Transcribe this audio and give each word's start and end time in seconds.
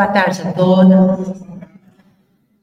Boa 0.00 0.12
tarde 0.12 0.40
a 0.40 0.52
todos. 0.54 1.42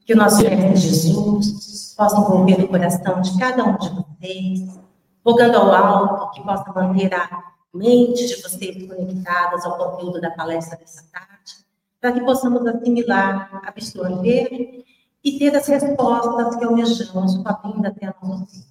Que 0.04 0.12
o 0.12 0.16
nosso 0.16 0.42
Mestre 0.42 0.74
Jesus 0.74 1.94
possa 1.96 2.16
envolver 2.18 2.64
o 2.64 2.66
coração 2.66 3.20
de 3.20 3.38
cada 3.38 3.64
um 3.64 3.78
de 3.78 3.90
vocês, 3.90 4.80
rogando 5.24 5.56
ao 5.56 5.70
alto 5.72 6.32
que 6.32 6.42
possa 6.42 6.72
manter 6.72 7.14
a 7.14 7.54
mente 7.72 8.26
de 8.26 8.42
vocês 8.42 8.88
conectadas 8.88 9.64
ao 9.64 9.78
conteúdo 9.78 10.20
da 10.20 10.32
palestra 10.32 10.78
dessa 10.78 11.04
tarde, 11.12 11.64
para 12.00 12.10
que 12.10 12.20
possamos 12.22 12.66
assimilar, 12.66 13.62
absorver 13.64 14.84
e 15.22 15.38
ter 15.38 15.54
as 15.54 15.68
respostas 15.68 16.56
que 16.56 16.64
almejamos 16.64 17.36
com 17.36 17.48
a 17.48 17.52
vinda 17.52 17.86
até 17.86 18.12
nossa 18.20 18.66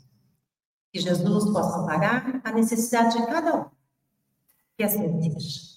Que 0.91 0.99
Jesus 0.99 1.53
possa 1.53 1.85
parar 1.85 2.41
a 2.43 2.51
necessidade 2.51 3.17
de 3.17 3.27
cada 3.27 3.55
um. 3.55 3.65
Que 4.77 4.83
assim 4.83 5.21
seja. 5.21 5.76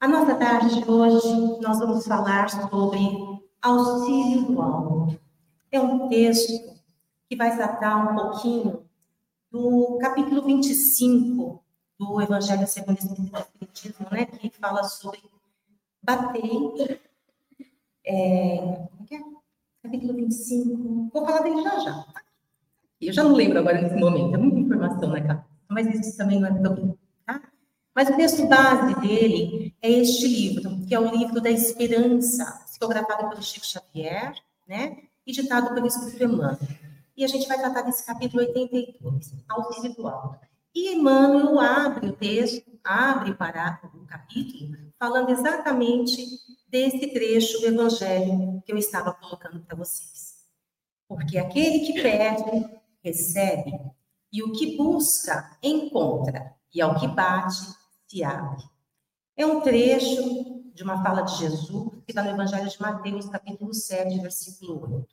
A 0.00 0.06
nossa 0.06 0.36
tarde 0.36 0.80
de 0.80 0.88
hoje, 0.88 1.60
nós 1.60 1.80
vamos 1.80 2.06
falar 2.06 2.48
sobre 2.48 3.00
auxílio 3.60 4.42
do 4.42 4.62
alto. 4.62 5.20
É 5.72 5.80
um 5.80 6.08
texto 6.08 6.52
que 7.28 7.34
vai 7.34 7.56
tratar 7.56 7.96
um 7.96 8.14
pouquinho 8.14 8.84
do 9.50 9.98
capítulo 10.00 10.42
25 10.44 11.64
do 11.98 12.22
Evangelho 12.22 12.64
segundo 12.68 12.96
o 12.96 13.38
Espiritismo, 13.38 14.06
né, 14.12 14.26
que 14.26 14.50
fala 14.50 14.84
sobre 14.84 15.20
bater. 16.00 17.02
É, 18.06 18.58
como 18.96 19.06
é? 19.10 19.38
Capítulo 19.82 20.14
25. 20.14 21.10
Vou 21.12 21.26
falar 21.26 21.40
dele 21.40 21.60
já 21.60 21.80
já. 21.80 22.06
Eu 23.00 23.12
já 23.12 23.24
não 23.24 23.32
lembro 23.32 23.58
agora 23.58 23.82
nesse 23.82 23.96
momento, 23.96 24.32
é 24.32 24.38
muita 24.38 24.60
informação 24.60 25.08
na 25.08 25.20
cabeça, 25.20 25.46
mas 25.68 25.86
isso 25.88 26.16
também 26.16 26.40
não 26.40 26.48
é 26.48 26.62
tão 26.62 26.97
mas 27.98 28.10
o 28.10 28.16
texto 28.16 28.46
base 28.46 28.94
dele 29.00 29.74
é 29.82 29.90
este 29.90 30.28
livro, 30.28 30.86
que 30.86 30.94
é 30.94 31.00
o 31.00 31.10
livro 31.10 31.40
da 31.40 31.50
Esperança, 31.50 32.44
psicografado 32.64 33.28
pelo 33.28 33.42
Chico 33.42 33.66
Xavier, 33.66 34.34
né? 34.68 34.98
E 35.26 35.32
ditado 35.32 35.74
pelo 35.74 35.84
Espírito 35.84 36.22
Emmanuel. 36.22 36.56
E 37.16 37.24
a 37.24 37.26
gente 37.26 37.48
vai 37.48 37.58
tratar 37.58 37.82
desse 37.82 38.06
capítulo 38.06 38.44
82, 38.44 39.34
auxílio 39.48 39.96
do 39.96 40.06
alto. 40.06 40.38
E 40.72 40.94
Emmanuel 40.94 41.58
abre 41.58 42.10
o 42.10 42.12
texto, 42.12 42.70
abre 42.84 43.34
para 43.34 43.80
o 43.92 44.06
capítulo, 44.06 44.78
falando 44.96 45.30
exatamente 45.30 46.24
desse 46.68 47.04
trecho 47.08 47.58
do 47.58 47.66
Evangelho 47.66 48.62
que 48.64 48.70
eu 48.70 48.78
estava 48.78 49.12
colocando 49.12 49.58
para 49.58 49.76
vocês. 49.76 50.46
Porque 51.08 51.36
aquele 51.36 51.80
que 51.80 52.00
pede, 52.00 52.64
recebe, 53.02 53.72
e 54.32 54.40
o 54.40 54.52
que 54.52 54.76
busca, 54.76 55.58
encontra, 55.60 56.54
e 56.72 56.80
ao 56.80 56.94
que 57.00 57.08
bate, 57.08 57.76
se 58.08 58.24
abre. 58.24 58.64
É 59.36 59.44
um 59.44 59.60
trecho 59.60 60.62
de 60.74 60.82
uma 60.82 61.02
fala 61.02 61.22
de 61.22 61.36
Jesus 61.36 61.90
que 62.04 62.12
está 62.12 62.22
no 62.22 62.30
Evangelho 62.30 62.68
de 62.68 62.80
Mateus, 62.80 63.28
capítulo 63.28 63.74
7, 63.74 64.18
versículo 64.20 64.96
8. 64.96 65.06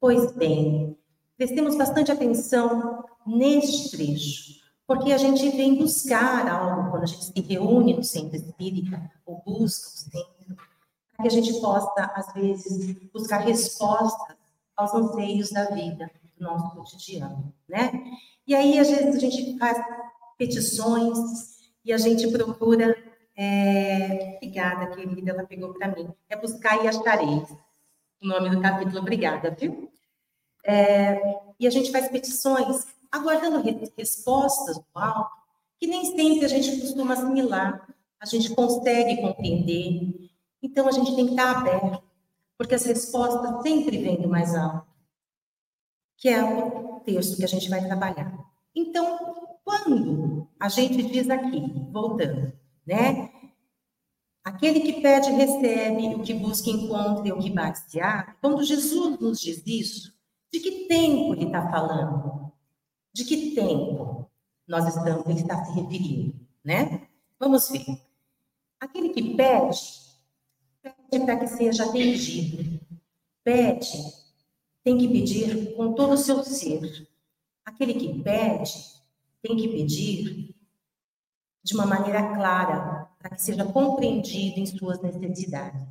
Pois 0.00 0.32
bem, 0.32 0.96
prestemos 1.36 1.74
bastante 1.74 2.12
atenção 2.12 3.04
neste 3.26 3.96
trecho, 3.96 4.60
porque 4.86 5.12
a 5.12 5.18
gente 5.18 5.48
vem 5.50 5.76
buscar 5.76 6.48
algo 6.48 6.90
quando 6.90 7.02
a 7.02 7.06
gente 7.06 7.24
se 7.24 7.40
reúne 7.40 7.94
no 7.94 8.04
centro 8.04 8.36
espírita, 8.36 9.10
ou 9.26 9.42
busca 9.44 9.88
o 9.88 9.90
centro, 9.90 10.56
para 11.16 11.22
que 11.22 11.28
a 11.28 11.30
gente 11.30 11.60
possa, 11.60 12.12
às 12.14 12.32
vezes, 12.32 12.96
buscar 13.12 13.38
respostas 13.38 14.36
aos 14.76 14.94
anseios 14.94 15.50
da 15.50 15.70
vida, 15.70 16.10
do 16.36 16.44
nosso 16.44 16.76
cotidiano, 16.76 17.52
né? 17.68 17.90
E 18.46 18.54
aí, 18.54 18.78
às 18.78 18.90
vezes, 18.90 19.16
a 19.16 19.18
gente 19.18 19.58
faz 19.58 19.78
petições, 20.36 21.53
e 21.84 21.92
a 21.92 21.98
gente 21.98 22.26
procura. 22.30 22.96
É... 23.36 24.36
Obrigada, 24.36 24.94
querida, 24.94 25.30
ela 25.30 25.44
pegou 25.44 25.74
para 25.74 25.88
mim. 25.88 26.08
É 26.28 26.36
buscar 26.36 26.82
e 26.84 26.88
achareis. 26.88 27.50
O 28.22 28.26
nome 28.26 28.50
do 28.50 28.60
capítulo, 28.60 28.98
obrigada, 28.98 29.50
viu? 29.50 29.90
É... 30.64 31.20
E 31.58 31.66
a 31.66 31.70
gente 31.70 31.92
faz 31.92 32.08
petições 32.08 32.86
aguardando 33.12 33.62
respostas 33.96 34.76
do 34.76 34.84
alto, 34.94 35.30
que 35.78 35.86
nem 35.86 36.04
sempre 36.16 36.44
a 36.44 36.48
gente 36.48 36.80
costuma 36.80 37.14
assimilar, 37.14 37.86
a 38.18 38.26
gente 38.26 38.54
consegue 38.54 39.20
compreender. 39.20 40.30
Então 40.60 40.88
a 40.88 40.90
gente 40.90 41.14
tem 41.14 41.26
que 41.26 41.32
estar 41.32 41.58
aberto, 41.58 42.02
porque 42.58 42.74
as 42.74 42.84
respostas 42.84 43.62
sempre 43.62 43.98
vêm 43.98 44.20
do 44.20 44.28
mais 44.28 44.54
alto, 44.54 44.86
que 46.16 46.28
é 46.28 46.42
o 46.42 47.00
texto 47.00 47.36
que 47.36 47.44
a 47.44 47.48
gente 47.48 47.68
vai 47.68 47.84
trabalhar. 47.86 48.43
Então, 48.74 49.58
quando 49.64 50.48
a 50.58 50.68
gente 50.68 51.02
diz 51.02 51.30
aqui, 51.30 51.60
voltando, 51.90 52.52
né? 52.86 53.30
Aquele 54.42 54.80
que 54.80 55.00
pede, 55.00 55.30
recebe, 55.30 56.14
o 56.14 56.22
que 56.22 56.34
busca, 56.34 56.68
encontra, 56.68 57.28
e 57.28 57.32
o 57.32 57.38
que 57.38 57.50
bate, 57.50 57.90
se. 57.90 58.36
Quando 58.40 58.62
Jesus 58.62 59.18
nos 59.18 59.40
diz 59.40 59.62
isso, 59.66 60.12
de 60.52 60.60
que 60.60 60.86
tempo 60.86 61.34
ele 61.34 61.46
está 61.46 61.70
falando? 61.70 62.52
De 63.12 63.24
que 63.24 63.54
tempo 63.54 64.30
nós 64.66 64.86
estamos, 64.86 65.26
ele 65.26 65.40
está 65.40 65.64
se 65.64 65.72
referindo, 65.72 66.34
né? 66.62 67.08
Vamos 67.38 67.70
ver. 67.70 67.86
Aquele 68.78 69.10
que 69.10 69.34
pede, 69.34 69.78
pede 70.82 71.24
para 71.24 71.38
que 71.38 71.46
seja 71.46 71.84
atendido. 71.84 72.80
Pede, 73.42 73.98
tem 74.82 74.98
que 74.98 75.08
pedir 75.08 75.74
com 75.74 75.94
todo 75.94 76.12
o 76.12 76.18
seu 76.18 76.44
ser. 76.44 77.08
Aquele 77.64 77.94
que 77.94 78.22
pede, 78.22 78.72
tem 79.42 79.56
que 79.56 79.68
pedir 79.68 80.54
de 81.62 81.74
uma 81.74 81.86
maneira 81.86 82.34
clara, 82.34 83.08
para 83.18 83.30
que 83.30 83.42
seja 83.42 83.64
compreendido 83.64 84.60
em 84.60 84.66
suas 84.66 85.00
necessidades. 85.00 85.82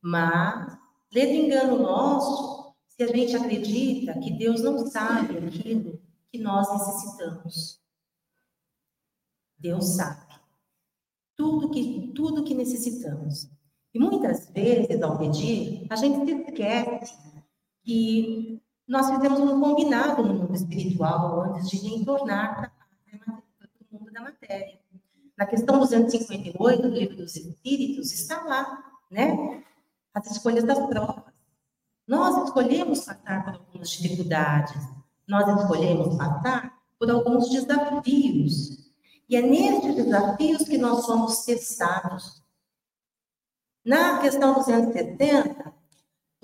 Mas, 0.00 0.78
lendo 1.12 1.32
engano 1.32 1.78
nosso, 1.78 2.74
se 2.88 3.02
a 3.02 3.06
gente 3.06 3.36
acredita 3.36 4.18
que 4.18 4.30
Deus 4.30 4.62
não 4.62 4.86
sabe 4.86 5.36
aquilo 5.38 6.00
que 6.30 6.38
nós 6.38 6.72
necessitamos. 6.72 7.80
Deus 9.58 9.96
sabe 9.96 10.24
tudo 11.36 11.70
que 11.70 12.12
tudo 12.14 12.44
que 12.44 12.54
necessitamos. 12.54 13.50
E 13.92 13.98
muitas 13.98 14.50
vezes, 14.50 15.00
ao 15.02 15.18
pedir, 15.18 15.86
a 15.90 15.96
gente 15.96 16.30
esquece 16.30 17.14
que 17.82 18.60
nós 18.86 19.10
fizemos 19.10 19.40
um 19.40 19.60
combinado 19.60 20.22
no 20.22 20.34
mundo 20.34 20.54
espiritual 20.54 21.42
antes 21.42 21.70
de 21.70 21.96
retornar 21.96 22.72
para 23.10 23.42
o 23.90 23.98
mundo 23.98 24.12
da 24.12 24.20
matéria. 24.20 24.78
Na 25.36 25.46
questão 25.46 25.78
258 25.78 26.82
do 26.82 26.88
livro 26.88 27.16
dos 27.16 27.34
Espíritos, 27.34 28.12
está 28.12 28.42
lá, 28.44 28.84
né? 29.10 29.64
As 30.12 30.30
escolhas 30.30 30.64
das 30.64 30.78
provas. 30.86 31.34
Nós 32.06 32.44
escolhemos 32.44 33.04
passar 33.04 33.44
por 33.44 33.54
algumas 33.54 33.90
dificuldades, 33.90 34.80
nós 35.26 35.62
escolhemos 35.62 36.16
passar 36.16 36.78
por 36.98 37.10
alguns 37.10 37.48
desafios. 37.48 38.92
E 39.28 39.36
é 39.36 39.42
nesses 39.42 39.96
desafios 39.96 40.62
que 40.64 40.76
nós 40.76 41.06
somos 41.06 41.44
testados. 41.44 42.44
Na 43.84 44.18
questão 44.20 44.54
270, 44.54 45.73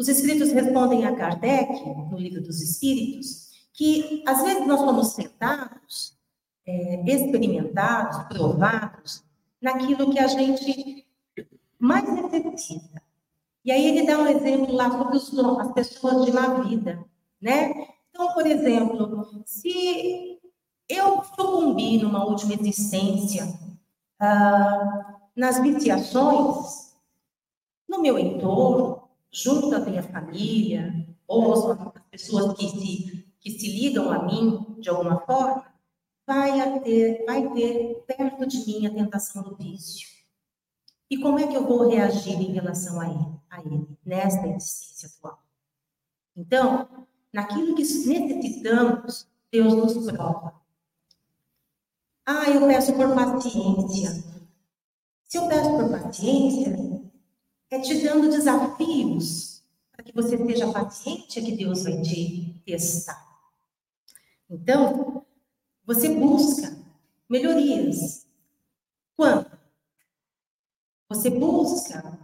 os 0.00 0.08
Espíritos 0.08 0.50
respondem 0.50 1.04
a 1.04 1.14
Kardec, 1.14 1.84
no 2.10 2.16
livro 2.16 2.40
dos 2.40 2.62
Espíritos, 2.62 3.50
que 3.74 4.24
às 4.26 4.42
vezes 4.42 4.66
nós 4.66 4.80
somos 4.80 5.12
tentados, 5.12 6.18
é, 6.66 7.04
experimentados, 7.04 8.26
provados 8.28 9.22
naquilo 9.60 10.10
que 10.10 10.18
a 10.18 10.26
gente 10.26 11.06
mais 11.78 12.04
necessita. 12.10 13.02
E 13.62 13.70
aí 13.70 13.88
ele 13.88 14.06
dá 14.06 14.18
um 14.18 14.26
exemplo 14.26 14.72
lá 14.72 14.90
sobre 14.90 15.18
os, 15.18 15.38
as 15.38 15.72
pessoas 15.72 16.24
de 16.24 16.32
má 16.32 16.62
vida, 16.62 17.04
né? 17.38 17.70
Então, 18.08 18.32
por 18.32 18.46
exemplo, 18.46 19.44
se 19.44 20.40
eu 20.88 21.22
sucumbi 21.24 21.98
numa 21.98 22.24
última 22.24 22.54
existência 22.54 23.46
ah, 24.18 25.18
nas 25.36 25.60
viciações, 25.60 26.94
no 27.86 28.00
meu 28.00 28.18
entorno, 28.18 28.99
junto 29.32 29.74
à 29.74 29.80
minha 29.80 30.02
família, 30.02 31.06
ou 31.26 31.72
as 31.72 31.92
pessoas 32.10 32.56
que 32.58 32.68
se, 32.68 33.26
que 33.40 33.50
se 33.50 33.72
ligam 33.72 34.10
a 34.10 34.24
mim 34.24 34.76
de 34.78 34.88
alguma 34.88 35.20
forma, 35.20 35.64
vai 36.26 36.80
ter, 36.80 37.24
vai 37.24 37.52
ter 37.52 38.04
perto 38.06 38.46
de 38.46 38.66
mim 38.66 38.86
a 38.86 38.90
tentação 38.90 39.42
do 39.42 39.56
vício. 39.56 40.08
E 41.08 41.18
como 41.18 41.38
é 41.38 41.46
que 41.46 41.56
eu 41.56 41.66
vou 41.66 41.88
reagir 41.88 42.40
em 42.40 42.52
relação 42.52 43.00
a 43.00 43.08
ele, 43.08 43.40
a 43.50 43.60
ele 43.60 43.98
nesta 44.04 44.46
existência 44.46 45.08
atual? 45.08 45.42
Então, 46.36 46.88
naquilo 47.32 47.74
que 47.74 47.82
necessitamos, 47.82 49.26
Deus 49.50 49.74
nos 49.74 50.10
prova. 50.10 50.54
Ah, 52.24 52.48
eu 52.48 52.66
peço 52.66 52.92
por 52.92 53.12
paciência. 53.12 54.24
Se 55.24 55.36
eu 55.36 55.48
peço 55.48 55.70
por 55.70 55.90
paciência, 55.90 56.99
é 57.70 57.78
te 57.78 58.02
dando 58.02 58.30
desafios 58.30 59.62
para 59.92 60.04
que 60.04 60.12
você 60.12 60.36
seja 60.36 60.72
paciente, 60.72 61.38
é 61.38 61.42
que 61.42 61.52
Deus 61.52 61.84
vai 61.84 62.00
te 62.02 62.60
testar. 62.66 63.30
Então, 64.48 65.24
você 65.84 66.08
busca 66.08 66.76
melhorias. 67.28 68.26
Quando? 69.14 69.50
Você 71.08 71.30
busca 71.30 72.18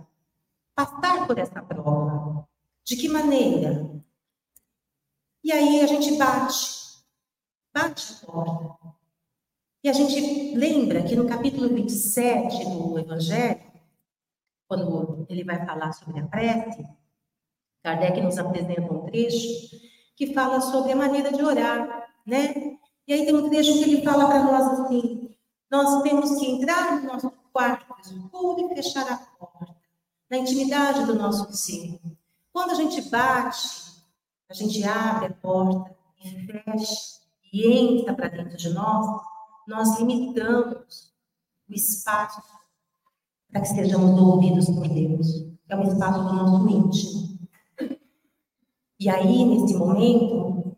passar 0.74 1.26
por 1.26 1.38
essa 1.38 1.62
prova. 1.62 2.48
De 2.84 2.96
que 2.96 3.08
maneira? 3.08 3.90
E 5.42 5.52
aí 5.52 5.80
a 5.80 5.86
gente 5.86 6.16
bate, 6.16 7.04
bate 7.72 8.14
a 8.22 8.26
porta. 8.26 8.96
E 9.84 9.88
a 9.88 9.92
gente 9.92 10.56
lembra 10.56 11.04
que 11.04 11.14
no 11.14 11.28
capítulo 11.28 11.68
27 11.68 12.64
do 12.64 12.98
Evangelho, 12.98 13.65
quando 14.68 15.26
ele 15.28 15.44
vai 15.44 15.64
falar 15.64 15.92
sobre 15.92 16.20
a 16.20 16.26
prece, 16.26 16.84
Kardec 17.82 18.20
nos 18.20 18.38
apresenta 18.38 18.92
um 18.92 19.04
trecho 19.06 19.76
que 20.16 20.32
fala 20.32 20.60
sobre 20.60 20.92
a 20.92 20.96
maneira 20.96 21.32
de 21.32 21.42
orar, 21.42 22.08
né? 22.26 22.78
E 23.06 23.12
aí 23.12 23.24
tem 23.24 23.34
um 23.34 23.48
trecho 23.48 23.74
que 23.74 23.84
ele 23.84 24.02
fala 24.02 24.26
para 24.26 24.42
nós 24.42 24.80
assim: 24.80 25.30
nós 25.70 26.02
temos 26.02 26.38
que 26.38 26.46
entrar 26.46 27.00
no 27.00 27.06
nosso 27.06 27.30
quarto 27.52 27.94
escuro 28.00 28.72
e 28.72 28.74
fechar 28.74 29.10
a 29.10 29.16
porta, 29.16 29.76
na 30.28 30.38
intimidade 30.38 31.06
do 31.06 31.14
nosso 31.14 31.52
ser. 31.52 32.00
Quando 32.52 32.72
a 32.72 32.74
gente 32.74 33.00
bate, 33.08 34.02
a 34.48 34.54
gente 34.54 34.82
abre 34.84 35.26
a 35.26 35.34
porta 35.34 35.94
e 36.24 36.46
fecha 36.46 37.20
e 37.52 37.66
entra 37.66 38.14
para 38.14 38.28
dentro 38.28 38.56
de 38.56 38.70
nós, 38.70 39.22
nós 39.66 39.98
limitamos 39.98 41.14
o 41.68 41.74
espaço 41.74 42.42
para 43.50 43.60
que 43.60 43.68
sejamos 43.68 44.20
ouvidos 44.20 44.66
por 44.66 44.88
Deus. 44.88 45.46
É 45.68 45.76
o 45.76 45.82
espaço 45.82 46.22
do 46.22 46.34
nosso 46.34 46.68
íntimo. 46.68 47.38
E 48.98 49.08
aí, 49.08 49.44
nesse 49.44 49.74
momento, 49.76 50.76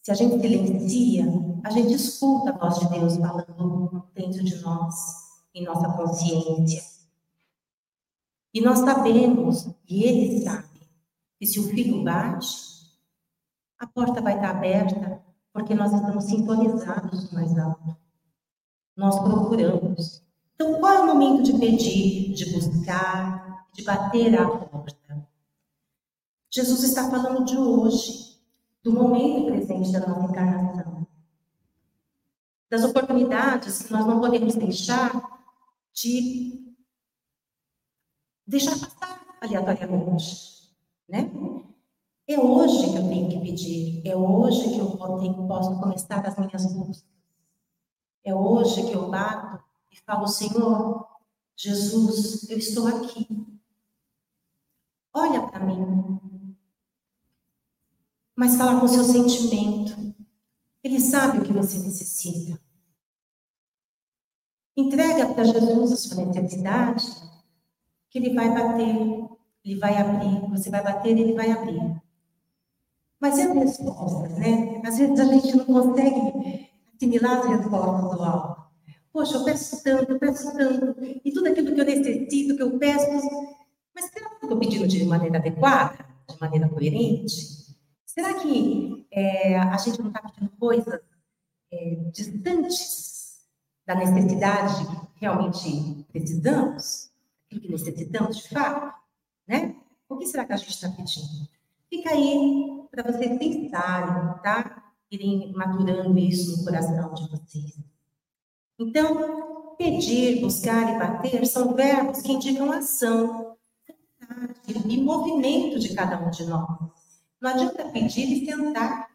se 0.00 0.12
a 0.12 0.14
gente 0.14 0.40
silencia, 0.40 1.26
a 1.64 1.70
gente 1.70 1.92
escuta 1.94 2.50
a 2.50 2.56
voz 2.56 2.78
de 2.78 2.88
Deus 2.88 3.16
falando 3.16 4.04
dentro 4.14 4.44
de 4.44 4.56
nós, 4.60 4.94
em 5.54 5.64
nossa 5.64 5.88
consciência. 5.92 6.82
E 8.54 8.60
nós 8.60 8.78
sabemos, 8.78 9.68
e 9.88 10.04
Ele 10.04 10.42
sabe, 10.42 10.68
que 11.38 11.46
se 11.46 11.60
o 11.60 11.68
filho 11.68 12.02
bate, 12.02 12.48
a 13.78 13.86
porta 13.86 14.20
vai 14.20 14.36
estar 14.36 14.50
aberta, 14.50 15.22
porque 15.52 15.74
nós 15.74 15.92
estamos 15.92 16.24
sintonizados 16.24 17.30
mais 17.32 17.56
alto. 17.58 17.96
Nós 18.96 19.18
procuramos. 19.20 20.27
Então, 20.60 20.80
qual 20.80 20.92
é 20.92 21.00
o 21.00 21.06
momento 21.06 21.44
de 21.44 21.56
pedir, 21.56 22.34
de 22.34 22.52
buscar, 22.52 23.64
de 23.72 23.84
bater 23.84 24.36
à 24.36 24.44
porta? 24.44 25.28
Jesus 26.50 26.82
está 26.82 27.08
falando 27.08 27.44
de 27.44 27.56
hoje, 27.56 28.40
do 28.82 28.92
momento 28.92 29.52
presente 29.52 29.92
da 29.92 30.00
nossa 30.00 30.32
encarnação 30.32 31.06
das 32.68 32.84
oportunidades 32.84 33.82
que 33.82 33.92
nós 33.92 34.04
não 34.04 34.20
podemos 34.20 34.56
deixar 34.56 35.12
de 35.94 36.74
deixar 38.46 38.78
passar 38.78 39.26
aleatoriamente, 39.40 40.74
né? 41.08 41.30
É 42.26 42.38
hoje 42.38 42.90
que 42.90 42.96
eu 42.96 43.08
tenho 43.08 43.28
que 43.30 43.40
pedir, 43.40 44.06
é 44.06 44.14
hoje 44.14 44.70
que 44.70 44.78
eu 44.78 44.90
posso 45.46 45.80
começar 45.80 46.26
as 46.26 46.36
minhas 46.36 46.74
buscas. 46.74 47.06
É 48.22 48.34
hoje 48.34 48.82
que 48.82 48.92
eu 48.92 49.08
bato 49.08 49.64
falo, 50.08 50.26
Senhor, 50.26 51.06
Jesus, 51.54 52.48
eu 52.48 52.56
estou 52.56 52.86
aqui. 52.86 53.28
Olha 55.12 55.46
para 55.46 55.60
mim. 55.60 56.18
Mas 58.34 58.56
fala 58.56 58.80
com 58.80 58.86
o 58.86 58.88
seu 58.88 59.04
sentimento. 59.04 60.14
Ele 60.82 60.98
sabe 60.98 61.38
o 61.38 61.42
que 61.42 61.52
você 61.52 61.78
necessita. 61.80 62.58
Entrega 64.74 65.34
para 65.34 65.44
Jesus 65.44 65.92
a 65.92 65.96
sua 65.96 66.24
necessidade, 66.24 67.04
que 68.08 68.18
ele 68.18 68.34
vai 68.34 68.48
bater, 68.54 69.28
ele 69.64 69.78
vai 69.78 69.96
abrir, 69.96 70.48
você 70.48 70.70
vai 70.70 70.82
bater, 70.82 71.18
ele 71.18 71.34
vai 71.34 71.50
abrir. 71.50 72.00
Mas 73.20 73.38
é 73.38 73.42
a 73.42 73.52
resposta, 73.52 74.28
né? 74.38 74.80
Às 74.86 74.96
vezes 74.96 75.18
a 75.18 75.24
gente 75.24 75.56
não 75.56 75.64
consegue 75.64 76.70
assimilar 76.94 77.40
as 77.40 77.46
respostas 77.46 78.16
do 78.16 78.24
alto. 78.24 78.57
Poxa, 79.18 79.34
eu 79.34 79.44
peço 79.44 79.82
tanto, 79.82 80.12
eu 80.12 80.18
peço 80.20 80.52
tanto, 80.56 80.96
e 81.02 81.32
tudo 81.32 81.48
aquilo 81.48 81.74
que 81.74 81.80
eu 81.80 81.84
necessito, 81.84 82.54
que 82.54 82.62
eu 82.62 82.78
peço, 82.78 83.10
mas 83.92 84.04
será 84.04 84.28
que 84.28 84.44
eu 84.44 84.48
estou 84.48 84.58
pedindo 84.60 84.86
de 84.86 85.04
maneira 85.04 85.38
adequada, 85.38 86.06
de 86.30 86.40
maneira 86.40 86.68
coerente? 86.68 87.74
Será 88.06 88.34
que 88.34 89.08
é, 89.10 89.58
a 89.58 89.76
gente 89.76 89.98
não 90.00 90.06
está 90.06 90.22
pedindo 90.22 90.52
coisas 90.56 91.00
é, 91.72 91.96
distantes 92.12 93.40
da 93.84 93.96
necessidade 93.96 94.86
que 94.86 95.20
realmente 95.20 96.06
precisamos? 96.12 97.10
Aquilo 97.46 97.62
que 97.62 97.72
necessitamos 97.72 98.36
de 98.36 98.48
fato? 98.50 99.00
Né? 99.48 99.74
O 100.08 100.16
que 100.16 100.26
será 100.26 100.44
que 100.44 100.52
a 100.52 100.56
gente 100.56 100.70
está 100.70 100.90
pedindo? 100.90 101.48
Fica 101.90 102.10
aí 102.10 102.84
para 102.88 103.02
vocês 103.02 103.36
pensarem, 103.36 104.40
tá? 104.44 104.92
Irem 105.10 105.52
maturando 105.54 106.16
isso 106.16 106.56
no 106.56 106.64
coração 106.64 107.14
de 107.14 107.28
vocês. 107.28 107.97
Então, 108.78 109.74
pedir, 109.76 110.40
buscar 110.40 110.94
e 110.94 110.98
bater 110.98 111.44
são 111.46 111.74
verbos 111.74 112.22
que 112.22 112.32
indicam 112.32 112.70
ação, 112.70 113.56
e 114.86 114.96
movimento 114.98 115.78
de 115.78 115.94
cada 115.94 116.20
um 116.20 116.30
de 116.30 116.44
nós. 116.44 116.68
Não 117.40 117.50
adianta 117.50 117.88
pedir 117.90 118.30
e 118.30 118.46
sentar, 118.46 119.10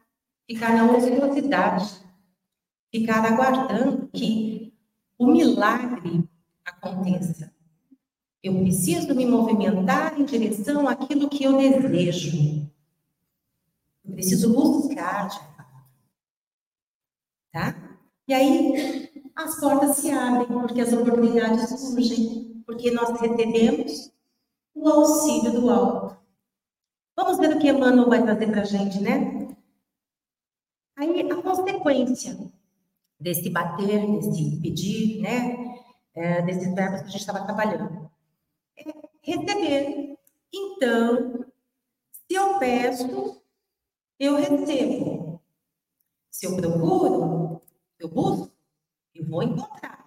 ficar 0.48 0.74
na 0.76 0.92
ociosidade, 0.92 2.04
ficar 2.92 3.24
aguardando 3.26 4.10
que 4.14 4.74
o 5.18 5.28
milagre 5.28 6.28
aconteça. 6.66 7.54
Eu 8.42 8.60
preciso 8.60 9.16
me 9.16 9.26
movimentar 9.26 10.20
em 10.20 10.26
direção 10.26 10.88
àquilo 10.88 11.30
que 11.30 11.44
eu 11.44 11.58
desejo. 11.58 12.70
Eu 14.04 14.12
preciso 14.14 14.54
buscar, 14.54 15.30
de 15.30 15.40
fato. 15.40 15.86
Tá? 17.52 17.98
E 18.28 18.34
aí 18.34 19.13
as 19.36 19.60
portas 19.60 19.98
se 19.98 20.12
abrem, 20.12 20.48
porque 20.48 20.82
as 20.82 20.94
oportunidades 20.94 21.70
surgem, 21.80 22.64
porque 22.66 22.92
nós 22.92 23.20
recebemos 23.20 24.12
o 24.74 24.88
auxílio 24.90 25.52
do 25.52 25.70
alto. 25.70 26.18
Vamos 27.16 27.38
ver 27.38 27.56
o 27.56 27.60
que 27.60 27.70
Emmanuel 27.70 28.10
vai 28.10 28.24
trazer 28.24 28.48
para 28.48 28.62
a 28.62 28.66
gente, 28.66 29.00
né? 29.00 29.56
Aí, 30.96 31.32
a 31.32 31.42
consequência 31.42 32.38
desse 33.20 33.50
bater, 33.50 34.06
desse 34.20 34.62
pedir, 34.62 35.22
né? 35.22 35.74
É, 36.16 36.42
desses 36.44 36.74
verbos 36.76 37.02
que 37.02 37.08
a 37.08 37.10
gente 37.10 37.20
estava 37.20 37.44
trabalhando. 37.44 38.10
É 38.78 38.84
receber. 39.24 40.18
Então, 40.54 41.46
se 42.12 42.36
eu 42.36 42.60
peço, 42.60 43.42
eu 44.20 44.36
recebo. 44.36 45.42
Se 46.30 46.46
eu 46.46 46.56
procuro, 46.56 47.62
eu 48.00 48.10
busco, 48.10 48.53
vou 49.34 49.44
encontrar. 49.44 50.06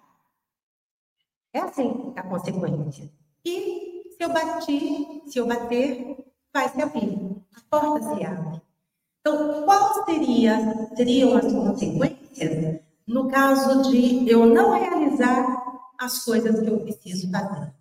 É 1.53 1.59
assim 1.59 2.13
a 2.15 2.23
consequência. 2.23 3.11
E 3.43 4.13
se 4.15 4.23
eu 4.23 4.31
bati, 4.31 5.23
se 5.27 5.37
eu 5.37 5.45
bater, 5.45 6.25
vai 6.53 6.69
se 6.69 6.81
abrir, 6.81 7.43
a 7.55 7.61
porta 7.69 8.15
se 8.15 8.25
abre. 8.25 8.61
Então, 9.19 9.65
quais 9.65 10.05
seria, 10.05 10.87
seriam 10.95 11.35
as 11.35 11.51
consequências 11.51 12.81
no 13.05 13.27
caso 13.29 13.91
de 13.91 14.29
eu 14.29 14.45
não 14.45 14.71
realizar 14.71 15.45
as 15.99 16.23
coisas 16.23 16.59
que 16.61 16.67
eu 16.67 16.79
preciso 16.79 17.29
fazer? 17.29 17.73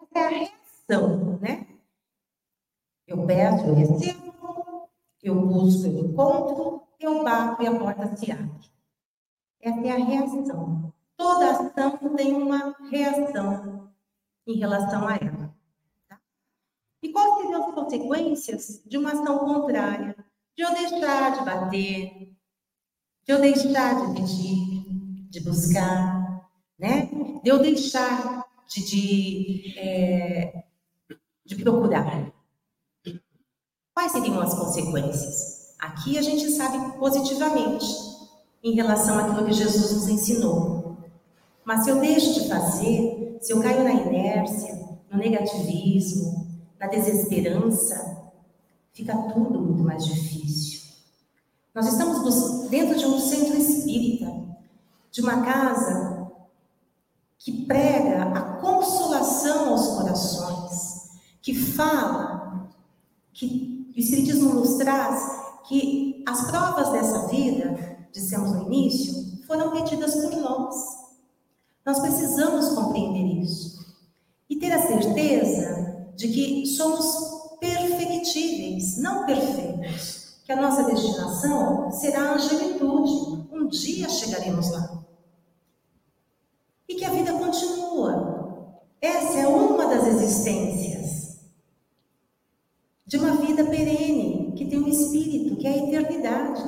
Essa 0.00 0.18
é 0.18 0.24
a 0.24 0.28
reação, 0.28 1.38
né? 1.38 1.66
Eu 3.06 3.26
peço, 3.26 3.66
eu 3.66 3.74
recebo, 3.74 4.88
eu 5.22 5.34
busco, 5.34 5.86
eu 5.86 5.98
encontro, 6.06 6.82
eu 6.98 7.22
bato 7.22 7.62
e 7.62 7.66
a 7.66 7.78
porta 7.78 8.16
se 8.16 8.32
abre. 8.32 8.71
Essa 9.62 9.80
é 9.80 9.90
a 9.92 10.04
reação. 10.04 10.92
Toda 11.16 11.50
ação 11.52 12.16
tem 12.16 12.34
uma 12.34 12.74
reação 12.90 13.92
em 14.44 14.58
relação 14.58 15.06
a 15.06 15.14
ela. 15.14 15.54
E 17.00 17.10
quais 17.10 17.36
seriam 17.36 17.68
as 17.68 17.74
consequências 17.74 18.82
de 18.84 18.98
uma 18.98 19.12
ação 19.12 19.38
contrária? 19.38 20.16
De 20.56 20.64
eu 20.64 20.74
deixar 20.74 21.38
de 21.38 21.44
bater, 21.44 22.36
de 23.24 23.32
eu 23.32 23.40
deixar 23.40 23.94
de 23.94 24.20
pedir, 24.20 25.30
de 25.30 25.40
buscar, 25.40 26.50
né? 26.76 27.06
De 27.42 27.48
eu 27.48 27.60
deixar 27.60 28.44
de, 28.66 28.84
de, 28.84 29.78
é, 29.78 30.64
de 31.44 31.56
procurar. 31.56 32.32
Quais 33.94 34.10
seriam 34.10 34.40
as 34.40 34.54
consequências? 34.54 35.76
Aqui 35.78 36.18
a 36.18 36.22
gente 36.22 36.50
sabe 36.50 36.98
positivamente 36.98 38.11
em 38.62 38.74
relação 38.74 39.18
àquilo 39.18 39.44
que 39.46 39.52
Jesus 39.52 39.92
nos 39.92 40.08
ensinou. 40.08 40.96
Mas 41.64 41.84
se 41.84 41.90
eu 41.90 42.00
deixo 42.00 42.34
de 42.34 42.48
fazer, 42.48 43.38
se 43.40 43.52
eu 43.52 43.60
caio 43.60 43.84
na 43.84 43.92
inércia, 43.92 44.98
no 45.10 45.18
negativismo, 45.18 46.46
na 46.78 46.86
desesperança, 46.86 48.30
fica 48.92 49.16
tudo 49.32 49.60
muito 49.60 49.82
mais 49.82 50.04
difícil. 50.04 50.82
Nós 51.74 51.86
estamos 51.86 52.68
dentro 52.68 52.98
de 52.98 53.06
um 53.06 53.18
centro 53.18 53.56
espírita, 53.56 54.30
de 55.10 55.20
uma 55.20 55.42
casa 55.42 56.30
que 57.38 57.64
prega 57.64 58.22
a 58.24 58.40
consolação 58.60 59.70
aos 59.70 59.88
corações, 59.88 61.10
que 61.40 61.54
fala, 61.54 62.70
que 63.32 63.92
o 63.94 63.98
Espiritismo 63.98 64.54
nos 64.54 64.74
traz 64.76 65.42
que 65.66 66.22
as 66.26 66.50
provas 66.50 66.90
dessa 66.92 67.26
vida, 67.28 67.91
dissemos 68.12 68.52
no 68.52 68.66
início, 68.66 69.42
foram 69.46 69.70
pedidas 69.70 70.14
por 70.14 70.36
nós. 70.36 70.74
Nós 71.84 71.98
precisamos 71.98 72.68
compreender 72.70 73.42
isso 73.42 73.84
e 74.48 74.56
ter 74.56 74.72
a 74.72 74.86
certeza 74.86 76.06
de 76.14 76.28
que 76.28 76.66
somos 76.66 77.58
perfectíveis, 77.58 78.98
não 78.98 79.26
perfeitos, 79.26 80.40
que 80.44 80.52
a 80.52 80.60
nossa 80.60 80.84
destinação 80.84 81.90
será 81.90 82.30
a 82.30 82.34
angelitude. 82.34 83.48
Um 83.52 83.68
dia 83.68 84.08
chegaremos 84.08 84.70
lá. 84.70 85.04
E 86.88 86.94
que 86.94 87.04
a 87.04 87.10
vida 87.10 87.32
continua. 87.32 88.82
Essa 89.00 89.38
é 89.38 89.46
uma 89.48 89.86
das 89.86 90.06
existências 90.06 91.02
de 93.12 93.18
uma 93.18 93.36
vida 93.36 93.64
perene, 93.64 94.52
que 94.56 94.64
tem 94.64 94.78
um 94.78 94.88
espírito, 94.88 95.56
que 95.56 95.66
é 95.66 95.70
a 95.70 95.76
eternidade. 95.76 96.62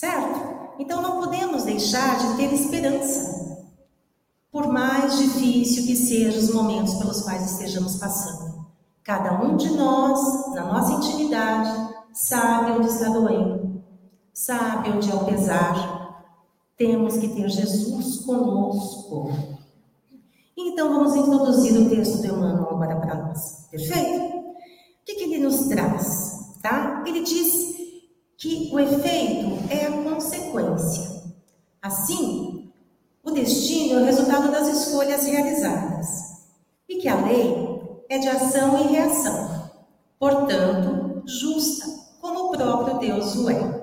Certo? 0.00 0.76
Então 0.78 1.02
não 1.02 1.20
podemos 1.20 1.64
deixar 1.64 2.16
de 2.16 2.36
ter 2.38 2.54
esperança 2.54 3.68
por 4.50 4.66
mais 4.66 5.18
difícil 5.18 5.84
que 5.84 5.94
sejam 5.94 6.40
os 6.40 6.54
momentos 6.54 6.94
pelos 6.94 7.20
quais 7.20 7.52
estejamos 7.52 7.96
passando. 7.96 8.64
Cada 9.04 9.42
um 9.44 9.58
de 9.58 9.68
nós, 9.76 10.54
na 10.54 10.64
nossa 10.72 10.92
intimidade, 10.92 11.94
sabe 12.14 12.70
onde 12.70 12.88
está 12.88 13.10
doendo, 13.10 13.84
sabe 14.32 14.88
onde 14.88 15.10
é 15.10 15.14
o 15.14 15.26
pesar. 15.26 16.24
Temos 16.78 17.18
que 17.18 17.28
ter 17.28 17.50
Jesus 17.50 18.24
conosco. 18.24 19.32
Então 20.56 20.94
vamos 20.94 21.14
introduzir 21.14 21.78
o 21.78 21.90
texto 21.90 22.22
do 22.22 22.26
Emmanuel 22.26 22.70
agora 22.70 22.96
para 22.96 23.14
nós. 23.16 23.66
Perfeito? 23.70 24.34
O 24.34 24.54
que, 25.04 25.16
que 25.16 25.24
ele 25.24 25.44
nos 25.44 25.68
traz? 25.68 26.56
Tá? 26.62 27.04
Ele 27.06 27.20
diz 27.22 27.79
que 28.40 28.70
o 28.72 28.80
efeito 28.80 29.70
é 29.70 29.84
a 29.84 29.92
consequência. 30.02 31.20
Assim, 31.82 32.72
o 33.22 33.30
destino 33.30 33.98
é 33.98 34.02
o 34.02 34.06
resultado 34.06 34.50
das 34.50 34.66
escolhas 34.66 35.26
realizadas 35.26 36.06
e 36.88 36.96
que 36.96 37.06
a 37.06 37.22
lei 37.22 37.54
é 38.08 38.18
de 38.18 38.28
ação 38.28 38.82
e 38.82 38.92
reação, 38.92 39.70
portanto, 40.18 41.22
justa, 41.26 41.86
como 42.18 42.46
o 42.46 42.50
próprio 42.50 42.98
Deus 42.98 43.36
o 43.36 43.50
é. 43.50 43.80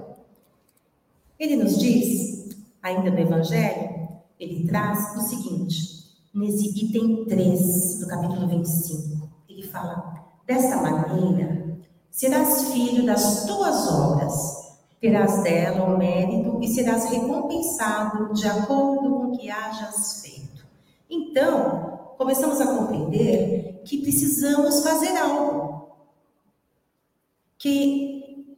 Ele 1.39 1.57
nos 1.57 1.77
diz, 1.77 2.49
ainda 2.81 3.11
no 3.11 3.19
Evangelho, 3.19 4.09
ele 4.39 4.67
traz 4.67 5.15
o 5.17 5.21
seguinte, 5.21 6.15
nesse 6.33 6.67
item 6.83 7.25
3 7.25 7.99
do 7.99 8.07
capítulo 8.07 8.47
25, 8.47 9.29
ele 9.47 9.63
fala: 9.67 10.25
Desta 10.47 10.77
maneira 10.77 11.56
serás 12.17 12.69
filho 12.71 13.05
das 13.05 13.45
tuas 13.45 13.88
obras 13.88 14.57
terás 15.00 15.43
dela 15.43 15.86
o 15.86 15.97
mérito 16.00 16.57
e 16.59 16.67
serás 16.67 17.05
recompensado 17.12 18.33
de 18.33 18.47
acordo 18.47 19.09
com 19.09 19.27
o 19.27 19.38
que 19.38 19.51
hajas 19.51 20.24
feito. 20.24 20.65
Então, 21.07 22.15
começamos 22.17 22.59
a 22.59 22.65
compreender 22.65 23.83
que 23.86 24.01
precisamos 24.01 24.81
fazer 24.83 25.15
algo. 25.15 25.91
Que 27.59 28.57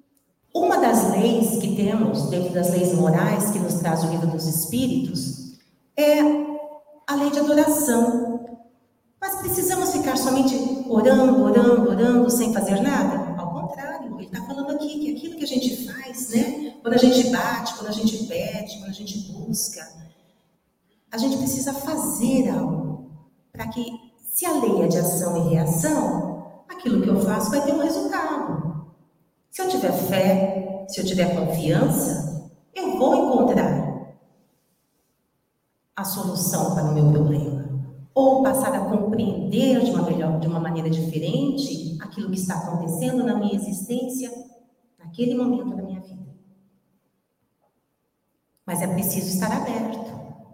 uma 0.54 0.78
das 0.78 1.12
leis 1.12 1.58
que 1.60 1.76
temos, 1.76 2.30
dentro 2.30 2.54
das 2.54 2.72
leis 2.72 2.94
morais 2.94 3.52
que 3.52 3.60
nos 3.60 3.76
traz 3.76 4.06
o 4.06 4.10
livro 4.10 4.28
dos 4.28 4.48
Espíritos, 4.48 5.58
é 5.98 6.22
a 7.06 7.16
lei 7.16 7.30
de 7.30 7.40
adoração. 7.40 8.40
Mas 9.20 9.36
precisamos 9.36 9.92
ficar 9.92 10.18
somente 10.18 10.56
orando, 10.88 11.44
orando, 11.44 11.90
orando, 11.90 12.30
sem 12.30 12.54
fazer 12.54 12.82
nada? 12.82 13.29
Contrário, 13.50 14.16
ele 14.20 14.26
está 14.26 14.44
falando 14.46 14.72
aqui 14.72 15.00
que 15.00 15.16
aquilo 15.16 15.38
que 15.38 15.44
a 15.44 15.48
gente 15.48 15.86
faz, 15.86 16.30
né? 16.30 16.76
Quando 16.82 16.94
a 16.94 16.98
gente 16.98 17.30
bate, 17.30 17.74
quando 17.76 17.88
a 17.88 17.92
gente 17.92 18.26
pede, 18.26 18.78
quando 18.78 18.90
a 18.90 18.94
gente 18.94 19.32
busca, 19.32 19.88
a 21.12 21.18
gente 21.18 21.38
precisa 21.38 21.74
fazer 21.74 22.50
algo 22.50 23.12
para 23.52 23.68
que, 23.68 23.86
se 24.24 24.46
a 24.46 24.54
lei 24.54 24.84
é 24.84 24.88
de 24.88 24.98
ação 24.98 25.38
e 25.38 25.50
reação, 25.50 26.64
aquilo 26.70 27.02
que 27.02 27.10
eu 27.10 27.22
faço 27.22 27.50
vai 27.50 27.64
ter 27.64 27.74
um 27.74 27.84
resultado. 27.84 28.86
Se 29.50 29.62
eu 29.62 29.70
tiver 29.70 29.92
fé, 29.92 30.86
se 30.88 31.02
eu 31.02 31.06
tiver 31.06 31.36
confiança, 31.36 32.50
eu 32.74 32.98
vou 32.98 33.16
encontrar 33.16 34.16
a 35.96 36.04
solução 36.04 36.76
para 36.76 36.86
o 36.86 36.94
meu 36.94 37.12
problema 37.12 37.59
ou 38.14 38.44
passar 38.44 38.74
a 38.74 38.86
compreender 38.86 39.84
de 39.84 39.92
uma 39.92 40.04
melhor, 40.04 40.40
de 40.40 40.48
uma 40.48 40.60
maneira 40.60 40.90
diferente 40.90 41.98
aquilo 42.02 42.30
que 42.30 42.40
está 42.40 42.56
acontecendo 42.56 43.24
na 43.24 43.36
minha 43.36 43.56
existência 43.56 44.32
naquele 44.98 45.36
momento 45.36 45.76
da 45.76 45.84
minha 45.84 46.02
vida. 46.02 46.30
Mas 48.66 48.82
é 48.82 48.88
preciso 48.88 49.30
estar 49.30 49.52
aberto 49.52 50.00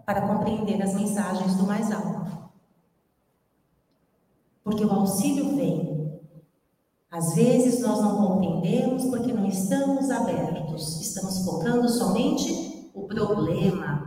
para 0.04 0.26
compreender 0.26 0.80
as 0.82 0.94
mensagens 0.94 1.54
do 1.56 1.66
mais 1.66 1.90
alto. 1.90 2.50
Porque 4.62 4.84
o 4.84 4.92
auxílio 4.92 5.54
vem. 5.56 6.20
Às 7.10 7.34
vezes 7.34 7.80
nós 7.80 8.00
não 8.00 8.16
compreendemos 8.16 9.04
porque 9.06 9.32
não 9.32 9.46
estamos 9.46 10.10
abertos, 10.10 11.00
estamos 11.00 11.44
focando 11.44 11.88
somente 11.88 12.90
o 12.94 13.02
problema. 13.06 14.05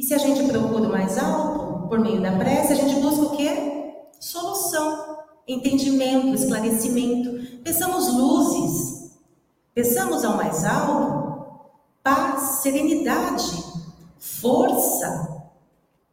E 0.00 0.02
se 0.02 0.14
a 0.14 0.18
gente 0.18 0.50
procura 0.50 0.88
o 0.88 0.90
mais 0.90 1.18
alto, 1.18 1.86
por 1.86 1.98
meio 1.98 2.22
da 2.22 2.32
prece, 2.32 2.72
a 2.72 2.76
gente 2.76 2.98
busca 3.02 3.20
o 3.20 3.36
quê? 3.36 3.92
Solução, 4.18 5.18
entendimento, 5.46 6.28
esclarecimento. 6.28 7.58
Peçamos 7.62 8.10
luzes, 8.10 9.12
peçamos 9.74 10.24
ao 10.24 10.38
mais 10.38 10.64
alto 10.64 11.20
paz, 12.02 12.62
serenidade, 12.62 13.62
força, 14.18 15.44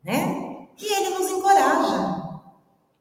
né? 0.04 0.68
E 0.78 0.94
ele 0.94 1.18
nos 1.18 1.32
encoraja 1.32 2.42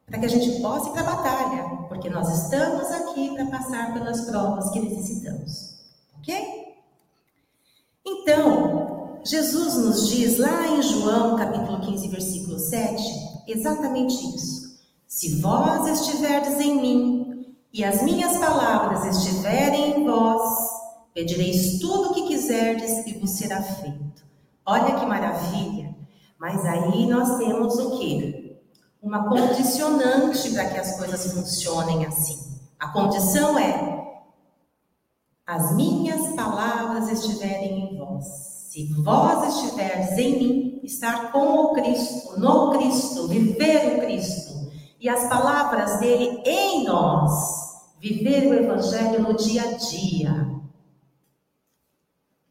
para 0.06 0.20
que 0.20 0.26
a 0.26 0.28
gente 0.28 0.60
possa 0.62 0.88
ir 0.88 0.92
para 0.92 1.00
a 1.00 1.16
batalha, 1.16 1.64
porque 1.88 2.08
nós 2.08 2.28
estamos 2.44 2.92
aqui 2.92 3.34
para 3.34 3.46
passar 3.46 3.92
pelas 3.92 4.20
provas 4.20 4.70
que 4.70 4.78
necessitamos, 4.78 5.80
ok? 6.20 6.76
Então, 8.06 8.65
Jesus 9.26 9.74
nos 9.74 10.08
diz 10.08 10.38
lá 10.38 10.68
em 10.68 10.80
João, 10.80 11.34
capítulo 11.34 11.80
15, 11.80 12.06
versículo 12.06 12.60
7, 12.60 13.02
exatamente 13.48 14.14
isso. 14.36 14.78
Se 15.04 15.40
vós 15.40 16.00
estiverdes 16.00 16.60
em 16.60 16.80
mim 16.80 17.56
e 17.72 17.82
as 17.82 18.02
minhas 18.02 18.38
palavras 18.38 19.04
estiverem 19.16 19.98
em 19.98 20.04
vós, 20.06 20.70
pedireis 21.12 21.80
tudo 21.80 22.10
o 22.10 22.14
que 22.14 22.28
quiserdes 22.28 23.04
e 23.04 23.14
vos 23.14 23.30
será 23.30 23.60
feito. 23.60 24.24
Olha 24.64 24.94
que 24.94 25.04
maravilha! 25.04 25.92
Mas 26.38 26.64
aí 26.64 27.04
nós 27.06 27.36
temos 27.38 27.76
o 27.80 27.98
quê? 27.98 28.60
Uma 29.02 29.28
condicionante 29.28 30.50
para 30.50 30.70
que 30.70 30.78
as 30.78 30.96
coisas 30.98 31.32
funcionem 31.32 32.06
assim. 32.06 32.60
A 32.78 32.92
condição 32.92 33.58
é: 33.58 34.22
as 35.44 35.74
minhas 35.74 36.32
palavras 36.36 37.10
estiverem 37.10 37.90
em 37.92 37.98
vós. 37.98 38.55
Se 38.76 38.92
vós 38.92 39.56
estiverdes 39.56 40.18
em 40.18 40.38
mim, 40.38 40.80
estar 40.84 41.32
com 41.32 41.38
o 41.38 41.72
Cristo, 41.72 42.38
no 42.38 42.72
Cristo, 42.72 43.26
viver 43.26 43.96
o 43.96 44.00
Cristo, 44.00 44.70
e 45.00 45.08
as 45.08 45.26
palavras 45.30 45.98
dele 45.98 46.42
em 46.44 46.84
nós, 46.84 47.32
viver 47.98 48.46
o 48.46 48.52
Evangelho 48.52 49.22
no 49.22 49.34
dia 49.34 49.62
a 49.62 49.72
dia. 49.78 50.60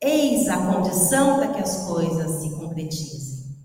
Eis 0.01 0.49
a 0.49 0.65
condição 0.65 1.35
para 1.35 1.49
que 1.49 1.61
as 1.61 1.85
coisas 1.85 2.41
se 2.41 2.49
concretizem. 2.55 3.55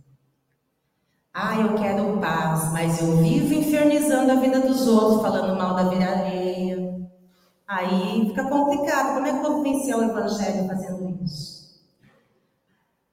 Ah, 1.32 1.58
eu 1.60 1.76
quero 1.76 2.20
paz, 2.20 2.70
mas 2.74 3.00
eu 3.00 3.16
vivo 3.16 3.54
infernizando 3.54 4.32
a 4.32 4.34
vida 4.34 4.60
dos 4.60 4.86
outros, 4.86 5.22
falando 5.22 5.56
mal 5.56 5.74
da 5.74 5.84
vida 5.84 6.04
alheia. 6.04 7.08
Aí 7.66 8.26
fica 8.28 8.44
complicado. 8.44 9.14
Como 9.14 9.26
é 9.26 9.30
que 9.30 9.46
eu 9.46 9.50
vou 9.50 9.62
vivenciar 9.62 9.98
o 9.98 10.04
Evangelho 10.04 10.66
fazendo 10.66 11.24
isso? 11.24 11.59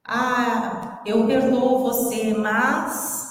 Ah, 0.07 1.01
eu 1.05 1.27
perdoo 1.27 1.83
você, 1.83 2.33
mas. 2.33 3.27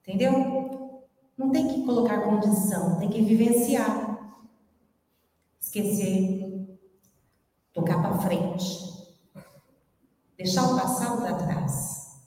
Entendeu? 0.00 1.06
Não 1.36 1.50
tem 1.50 1.68
que 1.68 1.84
colocar 1.84 2.22
condição, 2.22 2.98
tem 2.98 3.10
que 3.10 3.20
vivenciar. 3.20 4.18
Esquecer. 5.60 6.78
Tocar 7.74 8.00
para 8.00 8.18
frente. 8.18 8.90
Deixar 10.36 10.64
o 10.64 10.80
passado 10.80 11.20
para 11.20 11.34
trás. 11.34 12.22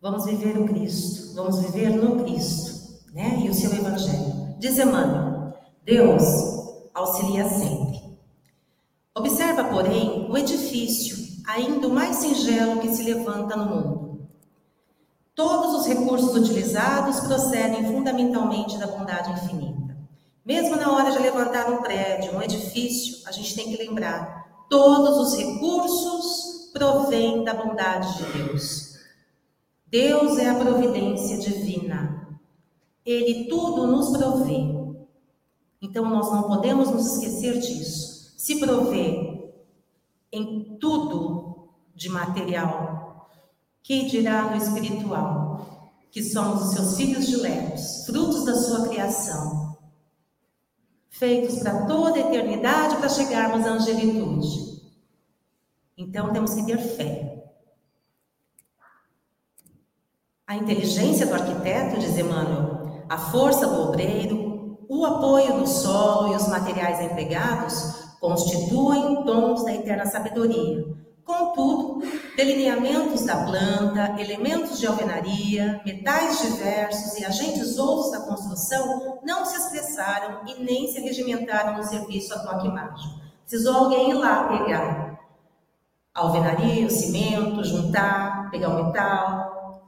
Vamos 0.00 0.26
viver 0.26 0.58
o 0.58 0.66
Cristo. 0.66 1.34
Vamos 1.34 1.60
viver 1.60 1.90
no 1.90 2.22
Cristo. 2.22 3.02
Né? 3.14 3.40
E 3.40 3.48
o 3.48 3.54
seu 3.54 3.72
Evangelho. 3.72 4.54
Diz 4.58 4.78
Emmanuel: 4.78 5.54
Deus 5.82 6.22
auxilia 6.92 7.48
sempre. 7.48 8.18
Observa, 9.14 9.64
porém, 9.64 10.30
o 10.30 10.36
edifício 10.36 11.33
ainda 11.46 11.88
o 11.88 11.92
mais 11.92 12.16
singelo 12.16 12.80
que 12.80 12.88
se 12.88 13.02
levanta 13.02 13.56
no 13.56 13.66
mundo. 13.66 14.28
Todos 15.34 15.80
os 15.80 15.86
recursos 15.86 16.34
utilizados 16.34 17.20
procedem 17.20 17.84
fundamentalmente 17.86 18.78
da 18.78 18.86
bondade 18.86 19.32
infinita. 19.32 19.96
Mesmo 20.44 20.76
na 20.76 20.92
hora 20.92 21.10
de 21.10 21.18
levantar 21.18 21.70
um 21.70 21.78
prédio, 21.78 22.36
um 22.36 22.42
edifício, 22.42 23.26
a 23.26 23.32
gente 23.32 23.54
tem 23.54 23.64
que 23.64 23.76
lembrar: 23.76 24.66
todos 24.68 25.18
os 25.18 25.38
recursos 25.38 26.70
provêm 26.72 27.42
da 27.42 27.54
bondade 27.54 28.16
de 28.18 28.32
Deus. 28.32 28.94
Deus 29.86 30.38
é 30.38 30.48
a 30.48 30.54
providência 30.54 31.38
divina. 31.38 32.38
Ele 33.04 33.44
tudo 33.48 33.86
nos 33.86 34.16
provê. 34.16 34.74
Então 35.80 36.08
nós 36.08 36.30
não 36.30 36.44
podemos 36.44 36.90
nos 36.90 37.14
esquecer 37.14 37.58
disso. 37.58 38.34
Se 38.36 38.58
provê 38.58 39.33
em 40.34 40.76
tudo 40.80 41.68
de 41.94 42.08
material, 42.08 43.30
que 43.82 44.06
dirá 44.06 44.42
no 44.50 44.56
espiritual, 44.56 45.90
que 46.10 46.22
somos 46.22 46.64
os 46.64 46.74
seus 46.74 46.96
filhos 46.96 47.26
diletos, 47.26 48.04
frutos 48.06 48.44
da 48.44 48.54
sua 48.56 48.88
criação, 48.88 49.78
feitos 51.08 51.60
para 51.60 51.86
toda 51.86 52.16
a 52.16 52.20
eternidade 52.20 52.96
para 52.96 53.08
chegarmos 53.08 53.64
à 53.64 53.70
angelitude. 53.70 54.82
Então 55.96 56.32
temos 56.32 56.54
que 56.54 56.66
ter 56.66 56.78
fé. 56.78 57.44
A 60.46 60.56
inteligência 60.56 61.26
do 61.26 61.34
arquiteto, 61.34 62.00
diz 62.00 62.18
Emmanuel, 62.18 63.04
a 63.08 63.16
força 63.16 63.66
do 63.66 63.88
obreiro, 63.88 64.78
o 64.88 65.06
apoio 65.06 65.60
do 65.60 65.66
solo 65.66 66.32
e 66.32 66.36
os 66.36 66.48
materiais 66.48 67.00
empregados 67.00 68.03
constituem 68.24 69.22
dons 69.22 69.64
da 69.64 69.74
eterna 69.74 70.06
sabedoria. 70.06 70.82
Contudo, 71.22 72.02
delineamentos 72.36 73.24
da 73.26 73.44
planta, 73.44 74.18
elementos 74.18 74.78
de 74.78 74.86
alvenaria, 74.86 75.80
metais 75.84 76.40
diversos 76.40 77.18
e 77.18 77.24
agentes 77.24 77.78
outros 77.78 78.12
da 78.12 78.20
construção 78.20 79.20
não 79.22 79.44
se 79.44 79.56
expressaram 79.56 80.40
e 80.46 80.62
nem 80.62 80.90
se 80.90 81.00
regimentaram 81.00 81.76
no 81.76 81.84
serviço 81.84 82.32
a 82.34 82.38
toque 82.38 82.68
mágico. 82.68 83.20
Precisou 83.42 83.74
alguém 83.74 84.10
ir 84.10 84.14
lá 84.14 84.48
pegar 84.48 85.18
a 86.14 86.20
alvenaria, 86.20 86.86
o 86.86 86.90
cimento, 86.90 87.62
juntar, 87.62 88.50
pegar 88.50 88.70
o 88.70 88.86
metal, 88.86 89.82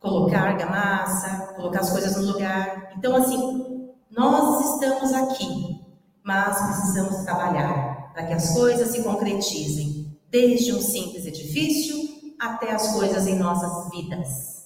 colocar 0.00 0.48
argamassa, 0.48 1.52
colocar 1.56 1.80
as 1.80 1.90
coisas 1.90 2.16
no 2.16 2.32
lugar. 2.32 2.92
Então, 2.96 3.14
assim, 3.16 3.90
nós 4.10 4.74
estamos 4.74 5.12
aqui, 5.12 5.81
mas 6.22 6.60
precisamos 6.60 7.24
trabalhar 7.24 8.12
para 8.12 8.26
que 8.26 8.32
as 8.34 8.54
coisas 8.54 8.88
se 8.88 9.02
concretizem, 9.02 10.16
desde 10.30 10.72
um 10.72 10.80
simples 10.80 11.26
edifício 11.26 11.96
até 12.38 12.72
as 12.72 12.92
coisas 12.92 13.26
em 13.26 13.38
nossas 13.38 13.90
vidas. 13.90 14.62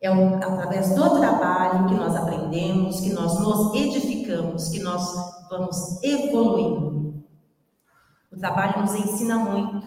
É 0.00 0.08
através 0.08 0.94
do 0.94 1.18
trabalho 1.18 1.86
que 1.86 1.94
nós 1.94 2.16
aprendemos, 2.16 3.00
que 3.00 3.12
nós 3.12 3.38
nos 3.38 3.72
edificamos, 3.74 4.68
que 4.68 4.80
nós 4.80 5.04
vamos 5.48 6.02
evoluindo. 6.02 7.22
O 8.32 8.36
trabalho 8.36 8.82
nos 8.82 8.94
ensina 8.94 9.36
muito. 9.36 9.86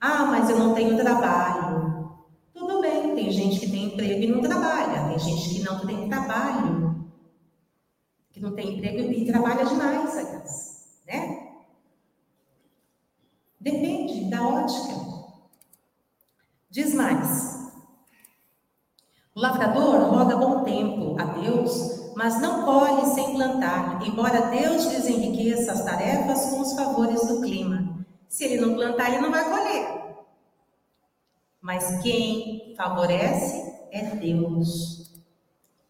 Ah, 0.00 0.26
mas 0.26 0.50
eu 0.50 0.58
não 0.58 0.74
tenho 0.74 0.96
trabalho. 0.96 2.10
Tudo 2.52 2.80
bem, 2.80 3.14
tem 3.14 3.30
gente 3.30 3.60
que 3.60 3.70
tem 3.70 3.84
emprego 3.84 4.22
e 4.22 4.26
não 4.26 4.40
trabalha, 4.40 5.08
tem 5.08 5.18
gente 5.18 5.54
que 5.54 5.62
não 5.62 5.86
tem 5.86 6.08
trabalho 6.08 6.83
que 8.34 8.40
não 8.40 8.52
tem 8.52 8.74
emprego 8.74 9.12
e 9.12 9.24
trabalha 9.24 9.64
demais, 9.64 10.16
aliás, 10.16 10.98
né? 11.06 11.52
Depende 13.60 14.24
da 14.28 14.44
ótica. 14.44 14.94
Diz 16.68 16.92
mais. 16.92 17.70
O 19.36 19.40
lavrador 19.40 20.10
roga 20.10 20.36
bom 20.36 20.64
tempo 20.64 21.16
a 21.18 21.24
Deus, 21.26 22.12
mas 22.16 22.40
não 22.40 22.64
colhe 22.64 23.06
sem 23.14 23.34
plantar, 23.34 24.04
embora 24.04 24.50
Deus 24.50 24.84
lhes 24.86 25.06
enriqueça 25.06 25.70
as 25.70 25.84
tarefas 25.84 26.50
com 26.50 26.60
os 26.60 26.72
favores 26.72 27.24
do 27.28 27.40
clima. 27.40 28.04
Se 28.28 28.44
ele 28.44 28.60
não 28.60 28.74
plantar, 28.74 29.10
ele 29.10 29.22
não 29.22 29.30
vai 29.30 29.48
colher. 29.48 30.16
Mas 31.60 32.02
quem 32.02 32.74
favorece 32.76 33.88
é 33.92 34.02
Deus. 34.16 35.14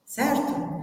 Certo? 0.04 0.74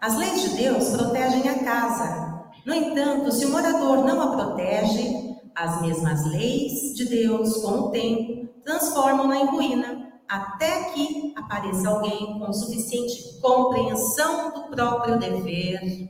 As 0.00 0.16
leis 0.16 0.40
de 0.42 0.56
Deus 0.56 0.88
protegem 0.96 1.46
a 1.46 1.62
casa. 1.62 2.50
No 2.64 2.74
entanto, 2.74 3.30
se 3.30 3.44
o 3.44 3.50
morador 3.50 3.98
não 3.98 4.20
a 4.22 4.34
protege, 4.34 5.36
as 5.54 5.82
mesmas 5.82 6.24
leis 6.24 6.94
de 6.94 7.04
Deus, 7.04 7.58
com 7.58 7.72
o 7.72 7.90
tempo, 7.90 8.48
transformam-na 8.64 9.40
em 9.40 9.46
ruína, 9.46 10.10
até 10.26 10.84
que 10.84 11.34
apareça 11.36 11.90
alguém 11.90 12.38
com 12.38 12.50
suficiente 12.50 13.38
compreensão 13.42 14.52
do 14.52 14.70
próprio 14.70 15.18
dever, 15.18 16.08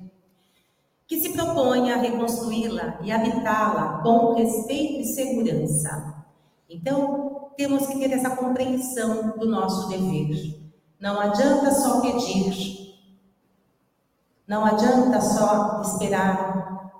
que 1.09 1.20
se 1.20 1.31
proponha 1.31 1.96
a 1.96 1.98
reconstruí-la 1.98 3.00
e 3.03 3.11
habitá-la 3.11 4.03
com 4.05 4.35
respeito 4.35 5.00
e 5.00 5.05
segurança. 5.07 6.24
Então, 6.68 7.50
temos 7.57 7.88
que 7.88 7.98
ter 7.98 8.12
essa 8.12 8.37
compreensão 8.37 9.37
do 9.37 9.46
nosso 9.46 9.88
dever. 9.88 10.61
Não 11.00 11.18
adianta 11.18 11.72
só 11.72 12.00
pedir, 12.00 12.89
não 14.50 14.64
adianta 14.64 15.20
só 15.20 15.80
esperar. 15.80 16.90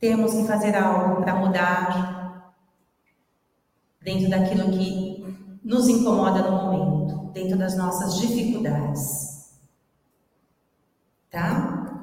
Temos 0.00 0.32
que 0.32 0.44
fazer 0.44 0.74
algo 0.74 1.20
para 1.20 1.34
mudar 1.34 2.54
dentro 4.00 4.30
daquilo 4.30 4.70
que 4.70 5.58
nos 5.62 5.86
incomoda 5.86 6.50
no 6.50 6.62
momento, 6.62 7.30
dentro 7.34 7.58
das 7.58 7.76
nossas 7.76 8.14
dificuldades. 8.14 9.52
Tá? 11.30 12.00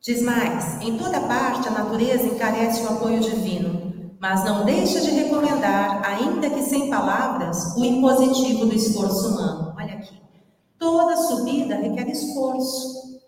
Diz 0.00 0.22
mais: 0.22 0.80
em 0.80 0.96
toda 0.96 1.20
parte 1.22 1.66
a 1.66 1.72
natureza 1.72 2.26
encarece 2.26 2.84
o 2.84 2.90
apoio 2.90 3.18
divino, 3.18 4.14
mas 4.20 4.44
não 4.44 4.64
deixa 4.64 5.00
de 5.00 5.10
recomendar, 5.10 6.00
ainda 6.06 6.48
que 6.48 6.62
sem 6.62 6.88
palavras, 6.88 7.76
o 7.76 7.84
impositivo 7.84 8.66
do 8.66 8.72
esforço 8.72 9.30
humano. 9.30 9.65
Toda 10.78 11.16
subida 11.16 11.76
requer 11.76 12.08
esforço. 12.08 13.20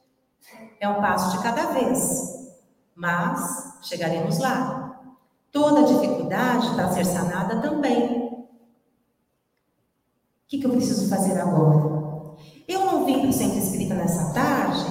É 0.80 0.88
um 0.88 1.00
passo 1.00 1.36
de 1.36 1.42
cada 1.42 1.72
vez, 1.72 2.56
mas 2.94 3.78
chegaremos 3.82 4.38
lá. 4.38 5.14
Toda 5.50 5.84
dificuldade 5.84 6.74
para 6.74 6.92
ser 6.92 7.04
sanada 7.04 7.60
também. 7.60 8.28
O 8.28 8.48
que, 10.46 10.58
que 10.58 10.66
eu 10.66 10.70
preciso 10.70 11.08
fazer 11.08 11.38
agora? 11.38 11.98
Eu 12.66 12.84
não 12.84 13.04
vim 13.04 13.20
para 13.20 13.30
o 13.30 13.32
centro 13.32 13.58
espírita 13.58 13.94
nessa 13.94 14.32
tarde 14.32 14.84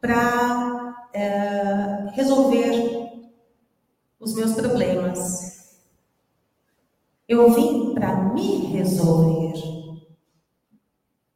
para 0.00 1.08
é, 1.12 2.10
resolver 2.12 3.22
os 4.20 4.34
meus 4.34 4.52
problemas. 4.54 5.82
Eu 7.28 7.52
vim 7.52 7.94
para 7.94 8.14
me 8.32 8.66
resolver 8.66 9.54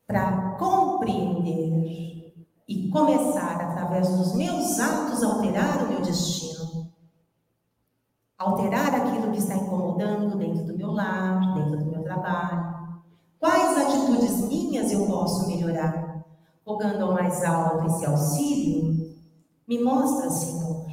para 0.06 0.47
compreender 0.58 2.34
e 2.66 2.90
começar, 2.90 3.60
através 3.60 4.08
dos 4.16 4.34
meus 4.34 4.78
atos, 4.78 5.22
a 5.22 5.26
alterar 5.28 5.84
o 5.84 5.88
meu 5.88 6.02
destino. 6.02 6.92
Alterar 8.36 8.94
aquilo 8.94 9.32
que 9.32 9.38
está 9.38 9.54
incomodando 9.54 10.36
dentro 10.36 10.66
do 10.66 10.76
meu 10.76 10.92
lar, 10.92 11.54
dentro 11.54 11.78
do 11.78 11.90
meu 11.90 12.02
trabalho. 12.02 13.02
Quais 13.38 13.78
atitudes 13.78 14.48
minhas 14.48 14.92
eu 14.92 15.06
posso 15.06 15.46
melhorar? 15.46 16.24
Rogando 16.66 17.04
ao 17.04 17.14
mais 17.14 17.42
alto 17.44 17.86
esse 17.86 18.04
auxílio, 18.04 19.16
me 19.66 19.82
mostra, 19.82 20.28
Senhor. 20.30 20.86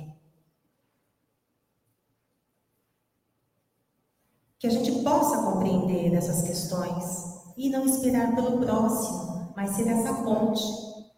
Que 4.57 4.67
a 4.67 4.69
gente 4.69 5.03
possa 5.03 5.43
compreender 5.43 6.13
essas 6.13 6.41
questões 6.43 7.35
e 7.57 7.69
não 7.69 7.85
esperar 7.85 8.33
pelo 8.35 8.59
próximo, 8.59 9.44
mas 9.55 9.71
ser 9.71 9.87
essa 9.87 10.13
ponte, 10.13 10.63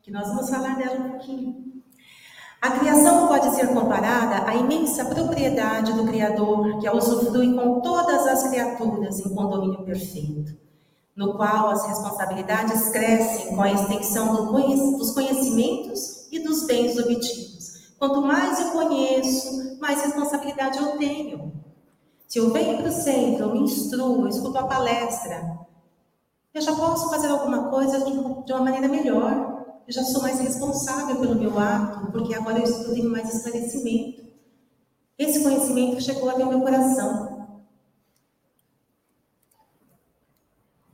que 0.04 0.12
nós 0.12 0.28
vamos 0.28 0.50
falar 0.50 0.78
dela 0.78 1.00
um 1.00 1.10
pouquinho. 1.10 1.68
A 2.62 2.72
criação 2.72 3.28
pode 3.28 3.56
ser 3.56 3.68
comparada 3.68 4.50
à 4.50 4.56
imensa 4.56 5.06
propriedade 5.06 5.94
do 5.94 6.06
Criador, 6.06 6.80
que 6.80 6.88
a 6.88 6.94
usufrui 6.94 7.54
com 7.54 7.82
todas 7.82 8.26
as 8.26 8.50
criaturas 8.50 9.20
em 9.20 9.34
condomínio 9.36 9.84
perfeito, 9.84 10.58
no 11.16 11.36
qual 11.36 11.70
as 11.70 11.86
responsabilidades 11.86 12.90
crescem 12.90 13.56
com 13.56 13.62
a 13.62 13.72
extensão 13.72 14.54
dos 14.54 15.12
conhecimentos 15.12 16.28
e 16.32 16.40
dos 16.40 16.66
bens 16.66 16.98
obtidos. 16.98 17.94
Quanto 18.00 18.22
mais 18.22 18.60
eu 18.60 18.72
conheço, 18.72 19.80
mais 19.80 20.02
responsabilidade 20.04 20.78
eu 20.78 20.98
tenho. 20.98 21.54
Se 22.28 22.40
eu 22.40 22.52
venho 22.52 22.78
para 22.78 22.90
o 22.90 22.92
centro, 22.92 23.46
eu 23.46 23.54
me 23.54 23.60
instruo, 23.62 24.22
eu 24.22 24.28
escuto 24.28 24.58
a 24.58 24.68
palestra, 24.68 25.67
eu 26.54 26.62
já 26.62 26.76
posso 26.76 27.10
fazer 27.10 27.28
alguma 27.28 27.70
coisa 27.70 28.00
de 28.00 28.54
uma 28.54 28.62
maneira 28.62 28.88
melhor. 28.88 29.66
Eu 29.88 29.94
já 29.94 30.04
sou 30.04 30.22
mais 30.22 30.40
responsável 30.40 31.16
pelo 31.18 31.36
meu 31.36 31.58
ato, 31.58 32.12
porque 32.12 32.34
agora 32.34 32.60
eu 32.60 32.94
tenho 32.94 33.10
mais 33.10 33.34
esclarecimento. 33.34 34.26
Esse 35.18 35.42
conhecimento 35.42 36.02
chegou 36.02 36.30
até 36.30 36.44
o 36.44 36.50
meu 36.50 36.62
coração. 36.62 37.38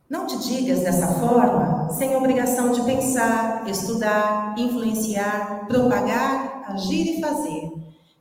Não 0.09 0.27
te 0.27 0.37
digas 0.37 0.81
dessa 0.81 1.07
forma, 1.07 1.89
sem 1.89 2.15
obrigação 2.15 2.71
de 2.71 2.83
pensar, 2.83 3.67
estudar, 3.67 4.53
influenciar, 4.57 5.65
propagar, 5.67 6.71
agir 6.71 7.17
e 7.17 7.21
fazer. 7.21 7.73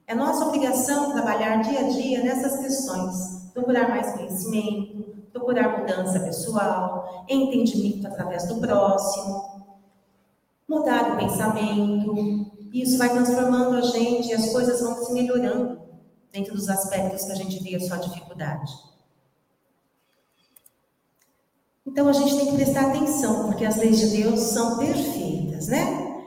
É 0.06 0.14
nossa 0.14 0.46
obrigação 0.46 1.12
trabalhar 1.12 1.62
dia 1.62 1.80
a 1.80 1.88
dia 1.90 2.24
nessas 2.24 2.58
questões, 2.60 3.50
procurar 3.52 3.90
mais 3.90 4.10
conhecimento, 4.12 4.91
procurar 5.32 5.78
mudança 5.78 6.20
pessoal, 6.20 7.24
entendimento 7.28 8.06
através 8.06 8.46
do 8.46 8.56
próximo, 8.56 9.64
mudar 10.68 11.14
o 11.14 11.16
pensamento. 11.16 12.50
Isso 12.72 12.98
vai 12.98 13.10
transformando 13.10 13.76
a 13.76 13.80
gente 13.82 14.28
e 14.28 14.34
as 14.34 14.52
coisas 14.52 14.80
vão 14.80 14.94
se 15.04 15.12
melhorando 15.12 15.80
dentro 16.32 16.54
dos 16.54 16.68
aspectos 16.68 17.24
que 17.24 17.32
a 17.32 17.36
gente 17.36 17.62
via 17.62 17.80
só 17.80 17.96
dificuldade. 17.96 18.72
Então 21.86 22.08
a 22.08 22.12
gente 22.12 22.36
tem 22.36 22.46
que 22.46 22.56
prestar 22.56 22.86
atenção, 22.86 23.46
porque 23.46 23.64
as 23.64 23.76
leis 23.76 23.98
de 23.98 24.22
Deus 24.22 24.40
são 24.40 24.78
perfeitas, 24.78 25.68
né? 25.68 26.24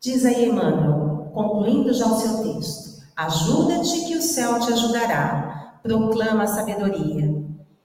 Diz 0.00 0.24
aí 0.24 0.48
Emmanuel, 0.48 1.30
concluindo 1.32 1.92
já 1.94 2.06
o 2.06 2.20
seu 2.20 2.42
texto: 2.42 3.02
Ajuda-te 3.16 4.04
que 4.06 4.16
o 4.16 4.22
céu 4.22 4.60
te 4.60 4.72
ajudará, 4.72 5.78
proclama 5.82 6.44
a 6.44 6.46
sabedoria. 6.46 7.31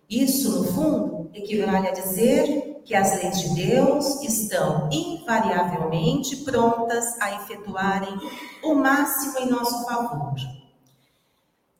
Isso, 0.10 0.52
no 0.52 0.64
fundo, 0.72 1.30
equivale 1.34 1.88
a 1.88 1.92
dizer 1.92 2.82
que 2.86 2.96
as 2.96 3.22
leis 3.22 3.40
de 3.40 3.68
Deus 3.68 4.22
estão 4.24 4.88
invariavelmente 4.90 6.38
prontas 6.38 7.20
a 7.20 7.36
efetuarem 7.36 8.18
o 8.64 8.74
máximo 8.74 9.40
em 9.40 9.50
nosso 9.50 9.86
favor. 9.86 10.34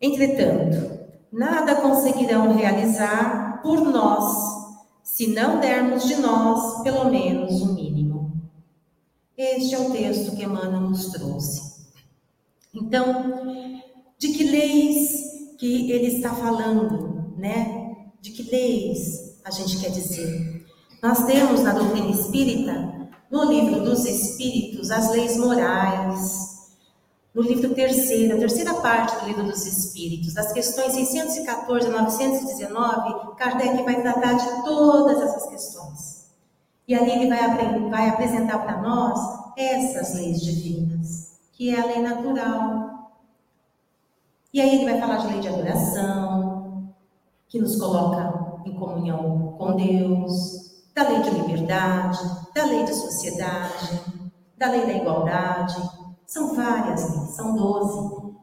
Entretanto, 0.02 1.00
nada 1.32 1.76
conseguirão 1.76 2.54
realizar 2.54 3.62
por 3.62 3.80
nós 3.80 4.58
se 5.02 5.28
não 5.28 5.60
dermos 5.60 6.06
de 6.06 6.18
nós 6.18 6.84
pelo 6.84 7.10
menos 7.10 7.62
o 7.62 7.74
mínimo. 7.74 8.34
Este 9.38 9.76
é 9.76 9.80
o 9.80 9.92
texto 9.92 10.36
que 10.36 10.44
Emmanuel 10.44 10.82
nos 10.82 11.08
trouxe. 11.08 11.88
Então, 12.74 13.74
de 14.18 14.28
que 14.30 14.44
leis 14.44 15.56
que 15.58 15.90
ele 15.90 16.08
está 16.08 16.36
falando, 16.36 17.34
né? 17.38 17.87
De 18.22 18.32
que 18.32 18.44
leis 18.44 19.38
a 19.44 19.52
gente 19.52 19.78
quer 19.80 19.92
dizer? 19.92 20.66
Nós 21.02 21.26
temos 21.26 21.62
na 21.62 21.74
doutrina 21.74 22.10
espírita, 22.10 23.10
no 23.30 23.46
livro 23.46 23.84
dos 23.84 24.06
Espíritos, 24.06 24.90
as 24.90 25.12
leis 25.12 25.38
morais, 25.38 26.58
no 27.34 27.44
livro 27.44 27.74
terceiro, 27.76 28.36
a 28.36 28.40
terceira 28.40 28.74
parte 28.76 29.16
do 29.20 29.28
livro 29.28 29.44
dos 29.44 29.66
Espíritos, 29.66 30.34
das 30.34 30.52
questões 30.52 30.94
614 30.94 31.88
a 31.88 32.02
919, 32.02 33.36
Kardec 33.38 33.84
vai 33.84 34.02
tratar 34.02 34.34
de 34.34 34.64
todas 34.64 35.22
essas 35.22 35.46
questões. 35.48 36.32
E 36.88 36.96
ali 36.96 37.12
ele 37.12 37.28
vai, 37.28 37.90
vai 37.90 38.10
apresentar 38.10 38.58
para 38.60 38.82
nós 38.82 39.20
essas 39.56 40.16
leis 40.16 40.42
divinas, 40.42 41.38
que 41.54 41.70
é 41.70 41.80
a 41.80 41.86
lei 41.86 42.02
natural. 42.02 43.12
E 44.52 44.60
aí 44.60 44.76
ele 44.78 44.86
vai 44.86 45.00
falar 45.00 45.18
de 45.18 45.28
lei 45.28 45.40
de 45.40 45.48
adoração, 45.48 46.57
que 47.48 47.60
nos 47.60 47.78
coloca 47.78 48.62
em 48.66 48.74
comunhão 48.76 49.56
com 49.58 49.76
Deus, 49.76 50.68
da 50.94 51.08
lei 51.08 51.22
de 51.22 51.30
liberdade, 51.30 52.20
da 52.54 52.66
lei 52.66 52.84
de 52.84 52.94
sociedade, 52.94 54.02
da 54.58 54.70
lei 54.70 54.86
da 54.86 54.94
igualdade, 54.94 55.76
são 56.26 56.56
várias, 56.56 57.02
são 57.36 57.56
12. 57.56 58.36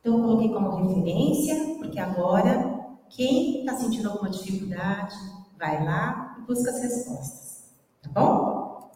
Então, 0.00 0.18
eu 0.18 0.22
coloquei 0.22 0.52
como 0.52 0.86
referência, 0.86 1.76
porque 1.78 1.98
agora, 1.98 2.80
quem 3.10 3.60
está 3.60 3.76
sentindo 3.76 4.08
alguma 4.08 4.30
dificuldade, 4.30 5.16
vai 5.58 5.84
lá 5.84 6.36
e 6.38 6.42
busca 6.42 6.70
as 6.70 6.80
respostas. 6.80 7.64
Tá 8.02 8.10
bom? 8.20 8.90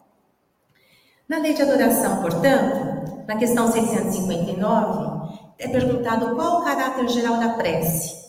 Na 1.27 1.37
lei 1.39 1.53
de 1.53 1.61
adoração, 1.61 2.21
portanto, 2.21 3.25
na 3.27 3.35
questão 3.35 3.71
659, 3.71 5.19
é 5.59 5.67
perguntado 5.67 6.35
qual 6.35 6.61
o 6.61 6.63
caráter 6.63 7.07
geral 7.09 7.37
da 7.37 7.49
prece. 7.53 8.28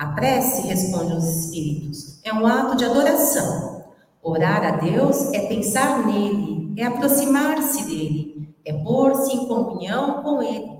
A 0.00 0.06
prece, 0.12 0.66
responde 0.66 1.12
os 1.12 1.26
espíritos, 1.26 2.20
é 2.24 2.32
um 2.32 2.46
ato 2.46 2.74
de 2.74 2.86
adoração. 2.86 3.84
Orar 4.22 4.64
a 4.64 4.70
Deus 4.78 5.30
é 5.34 5.40
pensar 5.40 6.06
nele, 6.06 6.72
é 6.78 6.86
aproximar-se 6.86 7.84
dele, 7.84 8.56
é 8.64 8.72
pôr-se 8.72 9.30
em 9.30 9.46
comunhão 9.46 10.22
com 10.22 10.42
Ele. 10.42 10.72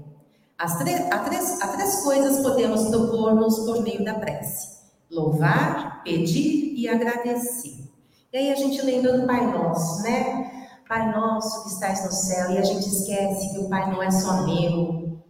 As 0.56 0.78
três, 0.78 1.02
há, 1.12 1.18
três, 1.18 1.58
três 1.58 2.02
coisas 2.02 2.40
podemos 2.42 2.88
propor-nos 2.88 3.58
por 3.58 3.82
meio 3.82 4.02
da 4.02 4.14
prece: 4.14 4.78
louvar, 5.10 6.02
pedir 6.02 6.72
e 6.74 6.88
agradecer. 6.88 7.90
E 8.32 8.38
aí 8.38 8.50
a 8.50 8.56
gente 8.56 8.80
lembra 8.80 9.18
do 9.18 9.26
Pai 9.26 9.46
Nosso, 9.52 10.02
né? 10.02 10.70
Pai 10.88 11.14
Nosso 11.14 11.64
que 11.64 11.74
estás 11.74 12.06
no 12.06 12.10
céu, 12.10 12.52
e 12.52 12.56
a 12.56 12.62
gente 12.62 12.88
esquece 12.88 13.52
que 13.52 13.58
o 13.58 13.68
Pai 13.68 13.90
não 13.92 14.02
é 14.02 14.10
só 14.10 14.46
meu, 14.46 15.20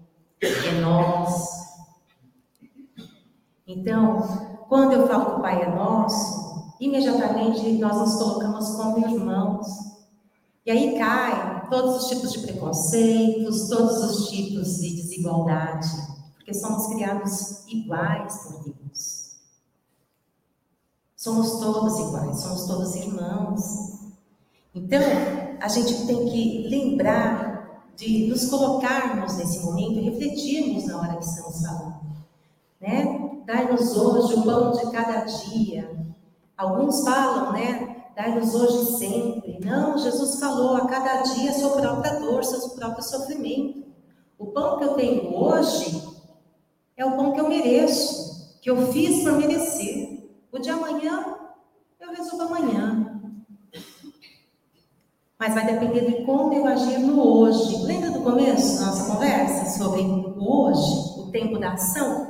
é 0.40 0.80
nós. 0.80 1.69
Então, 3.70 4.64
quando 4.68 4.92
eu 4.94 5.06
falo 5.06 5.26
que 5.26 5.38
o 5.38 5.42
Pai 5.42 5.62
é 5.62 5.74
nosso, 5.74 6.74
imediatamente 6.80 7.72
nós 7.78 7.96
nos 7.96 8.14
colocamos 8.16 8.70
como 8.70 8.98
irmãos. 8.98 9.66
E 10.66 10.70
aí 10.70 10.98
cai 10.98 11.68
todos 11.70 12.02
os 12.02 12.08
tipos 12.08 12.32
de 12.32 12.40
preconceitos, 12.40 13.68
todos 13.68 14.02
os 14.02 14.28
tipos 14.28 14.78
de 14.78 14.96
desigualdade, 14.96 15.88
porque 16.34 16.52
somos 16.52 16.88
criados 16.88 17.64
iguais 17.68 18.34
por 18.42 18.64
Deus. 18.64 19.36
Somos 21.16 21.60
todos 21.60 21.98
iguais, 22.00 22.40
somos 22.40 22.64
todos 22.66 22.94
irmãos. 22.96 23.60
Então, 24.74 25.00
a 25.60 25.68
gente 25.68 26.06
tem 26.06 26.28
que 26.28 26.66
lembrar 26.68 27.84
de 27.96 28.26
nos 28.28 28.48
colocarmos 28.48 29.36
nesse 29.36 29.60
momento 29.60 29.92
e 29.92 30.10
refletirmos 30.10 30.86
na 30.86 30.98
hora 30.98 31.16
que 31.16 31.24
estamos 31.24 31.62
falando. 31.62 32.00
Né? 32.80 33.29
Dai-nos 33.50 33.96
hoje 33.96 34.34
o 34.34 34.44
pão 34.44 34.70
de 34.70 34.92
cada 34.92 35.22
dia. 35.24 35.90
Alguns 36.56 37.02
falam, 37.02 37.52
né? 37.52 37.96
dai-nos 38.14 38.54
hoje 38.54 38.96
sempre. 38.96 39.58
Não, 39.64 39.98
Jesus 39.98 40.38
falou 40.38 40.76
a 40.76 40.86
cada 40.86 41.22
dia 41.22 41.52
sua 41.54 41.70
própria 41.70 42.20
dor, 42.20 42.44
seu 42.44 42.60
próprio 42.70 43.02
sofrimento. 43.02 43.86
O 44.38 44.46
pão 44.52 44.78
que 44.78 44.84
eu 44.84 44.94
tenho 44.94 45.34
hoje 45.34 46.00
é 46.96 47.04
o 47.04 47.16
pão 47.16 47.32
que 47.32 47.40
eu 47.40 47.48
mereço, 47.48 48.56
que 48.62 48.70
eu 48.70 48.92
fiz 48.92 49.24
por 49.24 49.32
merecer. 49.32 50.30
O 50.52 50.60
de 50.60 50.70
amanhã 50.70 51.36
eu 51.98 52.12
resolvo 52.12 52.54
amanhã. 52.54 53.20
Mas 55.36 55.54
vai 55.54 55.66
depender 55.66 56.02
de 56.02 56.24
como 56.24 56.54
eu 56.54 56.68
agir 56.68 57.00
no 57.00 57.20
hoje. 57.20 57.82
Lembra 57.82 58.12
do 58.12 58.22
começo 58.22 58.78
da 58.78 58.86
nossa 58.86 59.12
conversa 59.12 59.76
sobre 59.76 60.02
o 60.02 60.36
hoje, 60.38 61.20
o 61.20 61.32
tempo 61.32 61.58
da 61.58 61.72
ação? 61.72 62.29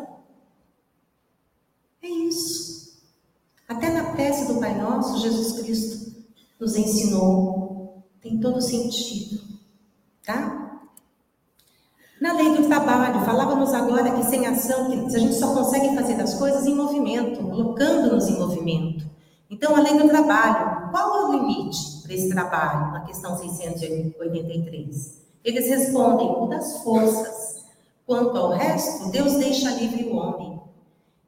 É 2.02 2.08
isso. 2.08 3.00
Até 3.68 3.90
na 3.90 4.12
prece 4.12 4.52
do 4.52 4.58
Pai 4.58 4.76
Nosso, 4.76 5.20
Jesus 5.20 5.60
Cristo 5.60 6.24
nos 6.58 6.76
ensinou. 6.76 8.02
Tem 8.20 8.40
todo 8.40 8.60
sentido. 8.60 9.40
Tá? 10.24 10.80
Na 12.20 12.34
lei 12.34 12.54
do 12.54 12.66
trabalho, 12.66 13.24
falávamos 13.24 13.72
agora 13.72 14.10
que 14.10 14.24
sem 14.24 14.46
ação, 14.46 14.90
que 14.90 15.16
a 15.16 15.18
gente 15.18 15.34
só 15.36 15.54
consegue 15.54 15.94
fazer 15.94 16.20
as 16.20 16.34
coisas 16.34 16.66
em 16.66 16.74
movimento, 16.74 17.42
colocando-nos 17.42 18.28
em 18.28 18.38
movimento. 18.38 19.06
Então, 19.48 19.74
a 19.74 19.80
lei 19.80 19.96
do 19.96 20.06
trabalho, 20.06 20.90
qual 20.90 21.16
é 21.16 21.26
o 21.26 21.32
limite 21.32 22.02
para 22.02 22.14
esse 22.14 22.28
trabalho? 22.28 22.92
Na 22.92 23.00
questão 23.00 23.36
683. 23.38 25.20
Eles 25.42 25.66
respondem, 25.68 26.28
o 26.28 26.46
das 26.46 26.82
forças. 26.82 27.64
Quanto 28.06 28.36
ao 28.36 28.50
resto, 28.50 29.10
Deus 29.10 29.34
deixa 29.36 29.70
livre 29.70 30.04
o 30.04 30.16
homem. 30.16 30.60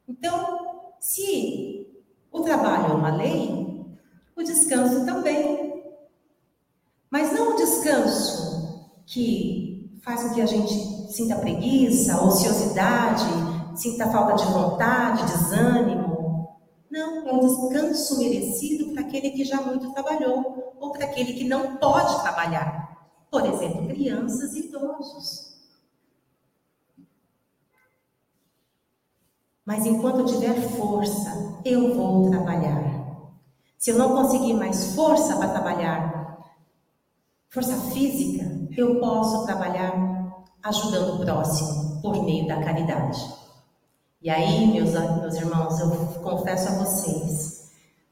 Então, 0.07 0.93
se 0.99 1.87
o 2.31 2.41
trabalho 2.41 2.93
é 2.93 2.95
uma 2.95 3.15
lei, 3.15 3.85
o 4.35 4.43
descanso 4.43 5.05
também. 5.05 5.83
Mas 7.09 7.31
não 7.31 7.53
o 7.53 7.55
descanso 7.55 8.91
que 9.05 9.99
faz 10.03 10.23
com 10.23 10.33
que 10.33 10.41
a 10.41 10.45
gente 10.45 10.73
sinta 11.11 11.35
preguiça, 11.35 12.21
ociosidade, 12.21 13.25
sinta 13.75 14.09
falta 14.11 14.35
de 14.35 14.51
vontade, 14.51 15.25
desânimo. 15.25 16.57
Não, 16.89 17.27
é 17.27 17.33
um 17.33 17.39
descanso 17.39 18.17
merecido 18.19 18.93
para 18.93 19.01
aquele 19.01 19.31
que 19.31 19.45
já 19.45 19.61
muito 19.61 19.91
trabalhou, 19.93 20.75
ou 20.79 20.91
para 20.91 21.05
aquele 21.05 21.33
que 21.33 21.43
não 21.43 21.77
pode 21.77 22.21
trabalhar. 22.21 23.07
Por 23.31 23.45
exemplo, 23.45 23.87
crianças 23.87 24.53
e 24.53 24.67
idosos. 24.67 25.52
Mas 29.65 29.85
enquanto 29.85 30.19
eu 30.19 30.25
tiver 30.25 30.53
força, 30.71 31.59
eu 31.63 31.95
vou 31.95 32.29
trabalhar. 32.29 32.83
Se 33.77 33.91
eu 33.91 33.97
não 33.97 34.15
conseguir 34.15 34.53
mais 34.53 34.93
força 34.93 35.35
para 35.37 35.49
trabalhar, 35.49 36.37
força 37.49 37.75
física, 37.91 38.45
eu 38.77 38.99
posso 38.99 39.45
trabalhar 39.45 39.93
ajudando 40.63 41.15
o 41.15 41.25
próximo 41.25 42.01
por 42.01 42.23
meio 42.23 42.47
da 42.47 42.61
caridade. 42.63 43.19
E 44.21 44.29
aí, 44.29 44.71
meus, 44.71 44.91
meus 44.91 45.35
irmãos, 45.35 45.79
eu 45.79 45.89
confesso 46.21 46.69
a 46.69 46.75
vocês, 46.83 47.63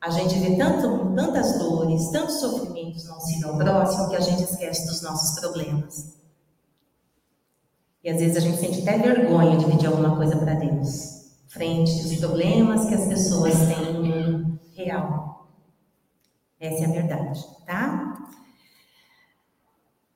A 0.04 0.10
gente 0.10 0.40
vê 0.40 0.56
tanto, 0.58 1.14
tantas 1.14 1.60
dores, 1.60 2.10
tantos 2.10 2.40
sofrimentos 2.40 3.06
no 3.06 3.14
auxílio 3.14 3.50
ao 3.50 3.58
próximo 3.58 4.10
que 4.10 4.16
a 4.16 4.20
gente 4.20 4.44
esquece 4.44 4.88
dos 4.88 5.02
nossos 5.04 5.40
problemas. 5.40 6.16
E 8.04 8.10
às 8.10 8.20
vezes 8.20 8.36
a 8.38 8.40
gente 8.40 8.60
sente 8.60 8.82
até 8.82 8.98
vergonha 8.98 9.58
de 9.58 9.66
pedir 9.66 9.86
alguma 9.86 10.16
coisa 10.16 10.36
para 10.38 10.56
Deus, 10.56 11.21
frente 11.52 11.92
aos 12.02 12.16
problemas 12.16 12.86
que 12.86 12.96
as 12.96 13.08
pessoas 13.08 13.54
têm 13.54 14.60
real. 14.74 15.50
Essa 16.60 16.84
é 16.84 16.86
a 16.86 16.92
verdade, 16.92 17.40
tá? 17.66 18.28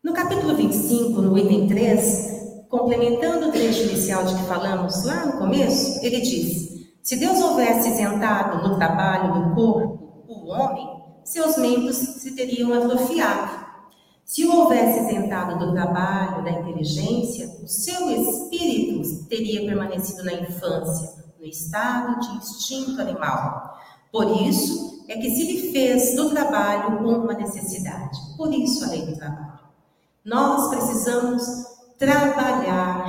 No 0.01 0.13
capítulo 0.13 0.55
25, 0.55 1.21
no 1.21 1.37
item 1.37 1.67
3, 1.67 2.67
complementando 2.69 3.49
o 3.49 3.51
trecho 3.51 3.83
inicial 3.83 4.23
de 4.23 4.35
que 4.35 4.43
falamos 4.43 5.03
lá 5.03 5.25
no 5.25 5.39
começo, 5.39 5.99
ele 6.05 6.21
diz: 6.21 6.87
Se 7.01 7.17
Deus 7.17 7.41
houvesse 7.41 7.89
isentado 7.89 8.67
no 8.67 8.77
trabalho 8.77 9.33
do 9.33 9.55
corpo 9.55 10.25
o 10.27 10.51
homem, 10.51 10.87
seus 11.23 11.57
membros 11.57 11.97
se 11.97 12.35
teriam 12.35 12.73
atrofiado 12.73 13.64
se 14.25 14.43
o 14.43 14.55
houvesse 14.55 15.01
isentado 15.01 15.59
do 15.59 15.71
trabalho, 15.71 16.43
da 16.43 16.49
inteligência, 16.49 17.47
o 17.63 17.67
seu 17.67 18.09
espírito 18.09 19.25
teria 19.25 19.63
permanecido 19.65 20.23
na 20.23 20.33
infância, 20.33 21.13
no 21.39 21.45
estado 21.45 22.19
de 22.19 22.37
instinto 22.37 22.99
animal. 22.99 23.79
Por 24.11 24.41
isso 24.41 25.05
é 25.07 25.15
que 25.15 25.29
se 25.29 25.43
lhe 25.43 25.71
fez 25.71 26.15
do 26.15 26.31
trabalho 26.31 27.07
uma 27.07 27.33
necessidade. 27.35 28.17
Por 28.35 28.51
isso 28.51 28.83
a 28.83 28.87
lei 28.87 29.05
do 29.05 29.15
trabalho. 29.15 29.59
Nós 30.25 30.69
precisamos 30.69 31.43
trabalhar 31.99 33.05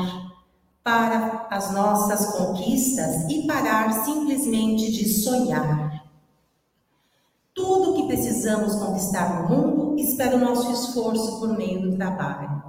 para 0.85 1.49
as 1.51 1.73
nossas 1.73 2.27
conquistas 2.37 3.29
e 3.31 3.47
parar 3.47 4.05
simplesmente 4.05 4.93
de 4.93 5.09
sonhar. 5.09 5.86
Precisamos 8.07 8.75
conquistar 8.77 9.43
no 9.43 9.49
mundo 9.49 9.99
espera 9.99 10.37
o 10.37 10.41
nosso 10.41 10.71
esforço 10.73 11.39
por 11.39 11.57
meio 11.57 11.83
do 11.83 11.97
trabalho. 11.97 12.63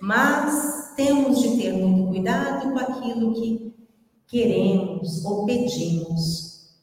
Mas 0.00 0.92
temos 0.96 1.40
de 1.40 1.56
ter 1.56 1.72
muito 1.72 2.08
cuidado 2.08 2.72
com 2.72 2.78
aquilo 2.78 3.34
que 3.34 3.74
queremos 4.26 5.24
ou 5.24 5.46
pedimos. 5.46 6.76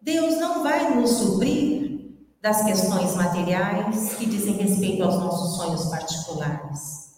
Deus 0.00 0.38
não 0.38 0.62
vai 0.62 0.94
nos 0.94 1.10
suprir 1.10 2.10
das 2.40 2.64
questões 2.64 3.14
materiais 3.14 4.14
que 4.14 4.26
dizem 4.26 4.54
respeito 4.54 5.04
aos 5.04 5.14
nossos 5.14 5.56
sonhos 5.56 5.84
particulares. 5.86 7.10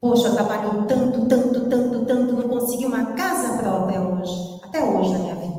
Poxa, 0.00 0.28
eu 0.28 0.34
trabalho 0.34 0.86
tanto, 0.86 1.26
tanto, 1.26 1.68
tanto, 1.68 2.04
tanto, 2.04 2.32
não 2.34 2.48
consegui 2.48 2.86
uma 2.86 3.12
casa 3.12 3.58
própria 3.58 4.00
hoje, 4.00 4.60
até 4.62 4.84
hoje 4.84 5.12
na 5.12 5.18
minha 5.18 5.34
vida 5.34 5.54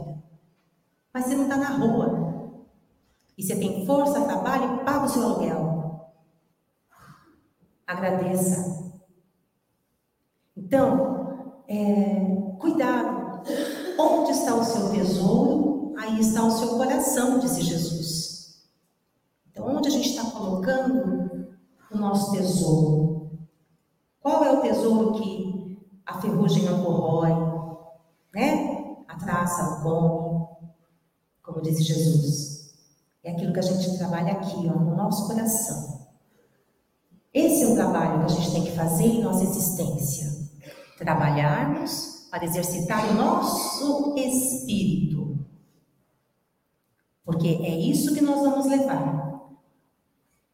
mas 1.15 1.27
você 1.27 1.35
não 1.35 1.43
está 1.43 1.55
na 1.55 1.69
rua. 1.69 2.24
E 3.37 3.43
você 3.43 3.55
tem 3.55 3.85
força, 3.85 4.25
trabalho 4.25 4.75
e 4.75 4.85
paga 4.85 5.05
o 5.05 5.09
seu 5.09 5.23
aluguel. 5.23 6.11
Agradeça. 7.85 8.93
Então, 10.55 11.61
é, 11.67 12.55
cuidado. 12.59 13.43
Onde 13.97 14.31
está 14.31 14.55
o 14.55 14.63
seu 14.63 14.91
tesouro, 14.91 15.93
aí 15.97 16.19
está 16.19 16.43
o 16.43 16.51
seu 16.51 16.77
coração, 16.77 17.39
disse 17.39 17.61
Jesus. 17.61 18.65
Então, 19.51 19.75
onde 19.75 19.87
a 19.87 19.91
gente 19.91 20.09
está 20.09 20.23
colocando 20.31 21.55
o 21.91 21.97
nosso 21.97 22.31
tesouro? 22.31 23.31
Qual 24.19 24.43
é 24.43 24.51
o 24.51 24.61
tesouro 24.61 25.13
que 25.13 25.79
a 26.05 26.19
ferrugem 26.19 26.63
não 26.63 26.83
né? 28.33 28.95
A 29.07 29.17
traça 29.17 29.63
não 29.63 29.81
come, 29.81 30.47
como 31.41 31.61
disse 31.61 31.83
Jesus. 31.83 32.54
É 33.25 33.31
aquilo 33.31 33.51
que 33.51 33.59
a 33.59 33.63
gente 33.63 33.97
trabalha 33.97 34.33
aqui, 34.33 34.55
ó, 34.55 34.79
no 34.79 34.95
nosso 34.95 35.25
coração. 35.25 36.05
Esse 37.33 37.63
é 37.63 37.67
o 37.67 37.73
trabalho 37.73 38.19
que 38.19 38.25
a 38.25 38.35
gente 38.35 38.51
tem 38.51 38.63
que 38.63 38.71
fazer 38.73 39.05
em 39.05 39.23
nossa 39.23 39.43
existência. 39.43 40.31
Trabalharmos 40.99 42.27
para 42.29 42.45
exercitar 42.45 43.09
o 43.09 43.15
nosso 43.15 44.13
espírito. 44.15 45.39
Porque 47.25 47.47
é 47.47 47.75
isso 47.75 48.13
que 48.13 48.21
nós 48.21 48.39
vamos 48.41 48.67
levar. 48.67 49.41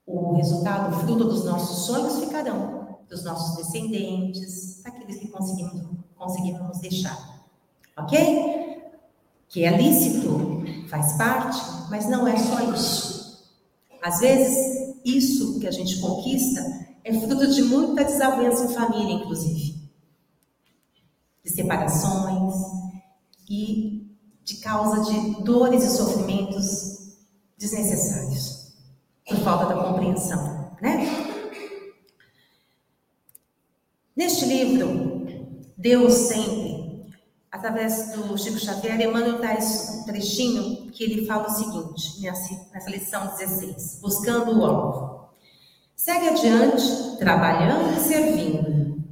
O 0.08 0.36
resultado, 0.36 0.96
o 0.96 1.00
fruto 1.02 1.26
dos 1.26 1.44
nossos 1.44 1.86
sonhos 1.86 2.24
ficarão 2.24 3.00
dos 3.10 3.26
nossos 3.26 3.58
descendentes, 3.58 4.82
daqueles 4.82 5.18
que 5.18 5.28
conseguimos, 5.28 5.82
conseguimos 6.16 6.80
deixar. 6.80 7.44
Ok? 7.98 8.94
Que 9.50 9.66
é 9.66 9.76
lícito 9.76 10.61
faz 10.92 11.14
parte, 11.14 11.58
mas 11.90 12.08
não 12.10 12.28
é 12.28 12.38
só 12.38 12.74
isso. 12.74 13.48
Às 14.04 14.20
vezes, 14.20 14.98
isso 15.06 15.58
que 15.60 15.66
a 15.66 15.72
gente 15.72 16.02
conquista 16.02 16.62
é 17.04 17.14
fruto 17.18 17.48
de 17.48 17.64
muita 17.64 18.04
desavença 18.04 18.66
em 18.66 18.74
família, 18.74 19.14
inclusive. 19.14 19.90
De 21.44 21.50
separações 21.50 22.56
e 23.50 24.06
de 24.44 24.58
causa 24.58 25.10
de 25.10 25.44
dores 25.44 25.84
e 25.84 25.96
sofrimentos 25.96 27.16
desnecessários, 27.58 28.74
por 29.26 29.38
falta 29.38 29.74
da 29.74 29.84
compreensão, 29.84 30.76
né? 30.82 31.08
Neste 34.16 34.46
livro, 34.46 35.26
Deus 35.78 36.14
sempre 36.14 36.71
através 37.52 38.14
do 38.14 38.38
Chico 38.38 38.58
Xavier, 38.58 39.02
Emmanuel 39.02 39.40
traz 39.40 39.90
um 40.00 40.04
trechinho 40.06 40.90
que 40.92 41.04
ele 41.04 41.26
fala 41.26 41.48
o 41.48 41.52
seguinte, 41.52 42.22
nessa 42.22 42.90
lição 42.90 43.28
16, 43.28 44.00
buscando 44.02 44.58
o 44.58 44.66
alvo. 44.66 45.30
Segue 45.96 46.30
adiante, 46.30 47.18
trabalhando 47.20 47.96
e 47.98 48.00
servindo. 48.00 49.04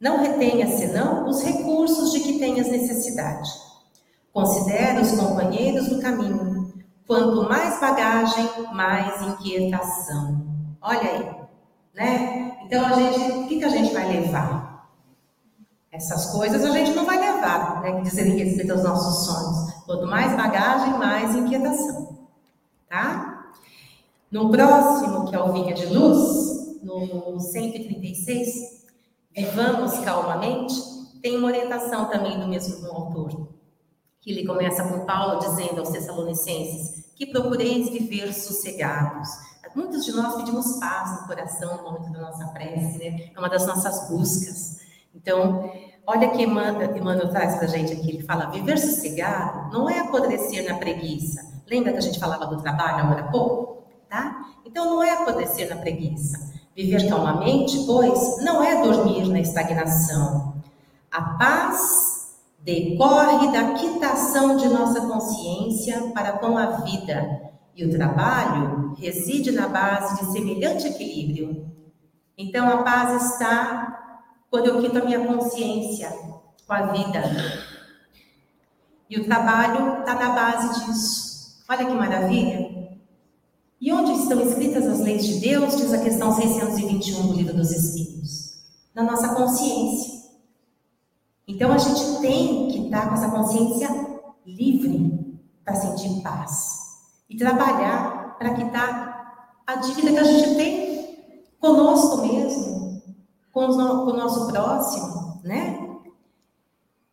Não 0.00 0.22
retenha, 0.22 0.66
senão, 0.68 1.28
os 1.28 1.42
recursos 1.42 2.12
de 2.12 2.20
que 2.20 2.38
tenhas 2.38 2.68
necessidade. 2.68 3.50
Considere 4.32 5.00
os 5.00 5.10
companheiros 5.12 5.88
do 5.88 6.00
caminho. 6.00 6.72
Quanto 7.06 7.48
mais 7.48 7.78
bagagem, 7.80 8.48
mais 8.72 9.20
inquietação. 9.20 10.46
Olha 10.80 11.00
aí, 11.00 11.30
né? 11.94 12.56
Então, 12.64 12.86
a 12.86 12.92
gente, 12.92 13.32
o 13.32 13.46
que, 13.48 13.58
que 13.58 13.64
a 13.64 13.68
gente 13.68 13.92
vai 13.92 14.08
levar? 14.08 14.69
Essas 15.92 16.26
coisas 16.26 16.64
a 16.64 16.70
gente 16.70 16.92
não 16.92 17.04
vai 17.04 17.18
levar, 17.18 17.82
né? 17.82 17.96
Que 17.96 18.02
dizem 18.02 18.36
respeito 18.36 18.72
aos 18.72 18.84
nossos 18.84 19.26
sonhos. 19.26 19.72
Quanto 19.84 20.06
mais 20.06 20.36
bagagem, 20.36 20.98
mais 20.98 21.34
inquietação. 21.34 22.28
Tá? 22.88 23.50
No 24.30 24.50
próximo, 24.50 25.28
que 25.28 25.34
é 25.34 25.40
o 25.40 25.52
Vinha 25.52 25.74
de 25.74 25.86
Luz, 25.86 26.80
no 26.82 27.40
136, 27.40 28.80
Vivamos 29.34 29.98
Calmamente, 29.98 30.74
tem 31.20 31.36
uma 31.36 31.48
orientação 31.48 32.08
também 32.08 32.38
do 32.38 32.46
mesmo 32.46 32.86
autor. 32.86 33.48
Que 34.20 34.30
ele 34.30 34.46
começa 34.46 34.84
com 34.84 35.04
Paulo 35.04 35.40
dizendo 35.40 35.80
aos 35.80 35.90
Tessalonicenses 35.90 37.12
que 37.16 37.26
procureis 37.26 37.88
viver 37.90 38.32
sossegados. 38.32 39.28
Muitos 39.74 40.04
de 40.04 40.12
nós 40.12 40.34
pedimos 40.36 40.78
paz 40.78 41.20
no 41.20 41.26
coração 41.28 41.76
no 41.76 41.82
momento 41.84 42.12
da 42.12 42.20
nossa 42.22 42.46
prece, 42.48 42.98
né? 42.98 43.30
É 43.34 43.38
uma 43.38 43.48
das 43.48 43.66
nossas 43.66 44.08
buscas. 44.08 44.80
Então, 45.14 45.72
olha 46.06 46.30
que 46.30 46.42
Emmanuel, 46.42 47.30
traz 47.30 47.56
para 47.56 47.64
a 47.64 47.68
gente 47.68 47.92
aqui. 47.92 48.10
Ele 48.10 48.22
fala: 48.22 48.50
viver 48.50 48.78
sossegado 48.78 49.72
não 49.72 49.88
é 49.88 50.00
apodrecer 50.00 50.68
na 50.68 50.78
preguiça. 50.78 51.62
Lembra 51.68 51.92
que 51.92 51.98
a 51.98 52.02
gente 52.02 52.18
falava 52.18 52.46
do 52.46 52.60
trabalho 52.60 53.04
agora 53.04 53.20
há 53.22 53.30
pouco? 53.30 53.84
Tá? 54.08 54.44
Então, 54.64 54.86
não 54.86 55.02
é 55.02 55.10
apodrecer 55.12 55.68
na 55.68 55.76
preguiça. 55.76 56.50
Viver 56.74 57.08
calmamente, 57.08 57.84
pois, 57.86 58.42
não 58.42 58.62
é 58.62 58.82
dormir 58.82 59.28
na 59.28 59.40
estagnação. 59.40 60.54
A 61.10 61.22
paz 61.36 62.38
decorre 62.62 63.50
da 63.52 63.74
quitação 63.74 64.56
de 64.56 64.68
nossa 64.68 65.00
consciência 65.02 66.10
para 66.14 66.32
com 66.32 66.56
a 66.56 66.66
vida, 66.82 67.50
e 67.74 67.84
o 67.84 67.90
trabalho 67.90 68.94
reside 68.98 69.50
na 69.50 69.68
base 69.68 70.18
de 70.18 70.32
semelhante 70.32 70.86
equilíbrio. 70.86 71.66
Então, 72.36 72.68
a 72.68 72.82
paz 72.82 73.32
está 73.32 74.09
quando 74.50 74.66
eu 74.66 74.82
quito 74.82 74.98
a 74.98 75.04
minha 75.04 75.24
consciência 75.24 76.10
com 76.66 76.72
a 76.72 76.86
vida. 76.86 77.22
E 79.08 79.18
o 79.18 79.24
trabalho 79.24 80.00
está 80.00 80.14
na 80.14 80.30
base 80.30 80.84
disso. 80.84 81.64
Olha 81.68 81.86
que 81.86 81.92
maravilha. 81.92 82.98
E 83.80 83.92
onde 83.92 84.12
estão 84.12 84.40
escritas 84.40 84.86
as 84.86 85.00
leis 85.00 85.24
de 85.24 85.40
Deus, 85.40 85.76
diz 85.76 85.92
a 85.92 86.02
questão 86.02 86.34
621 86.34 87.28
do 87.28 87.32
Livro 87.34 87.56
dos 87.56 87.70
Espíritos? 87.70 88.60
Na 88.94 89.04
nossa 89.04 89.34
consciência. 89.34 90.20
Então 91.46 91.72
a 91.72 91.78
gente 91.78 92.20
tem 92.20 92.68
que 92.68 92.84
estar 92.86 93.08
com 93.08 93.14
essa 93.14 93.30
consciência 93.30 93.88
livre 94.44 95.40
para 95.64 95.76
sentir 95.76 96.22
paz. 96.22 96.90
E 97.28 97.36
trabalhar 97.36 98.36
para 98.38 98.54
quitar 98.54 99.62
a 99.66 99.76
dívida 99.76 100.12
que 100.12 100.18
a 100.18 100.24
gente 100.24 100.56
tem 100.56 101.16
conosco 101.60 102.26
mesmo 102.26 102.80
com 103.52 103.66
o 103.66 104.12
nosso 104.12 104.46
próximo, 104.46 105.40
né? 105.42 105.88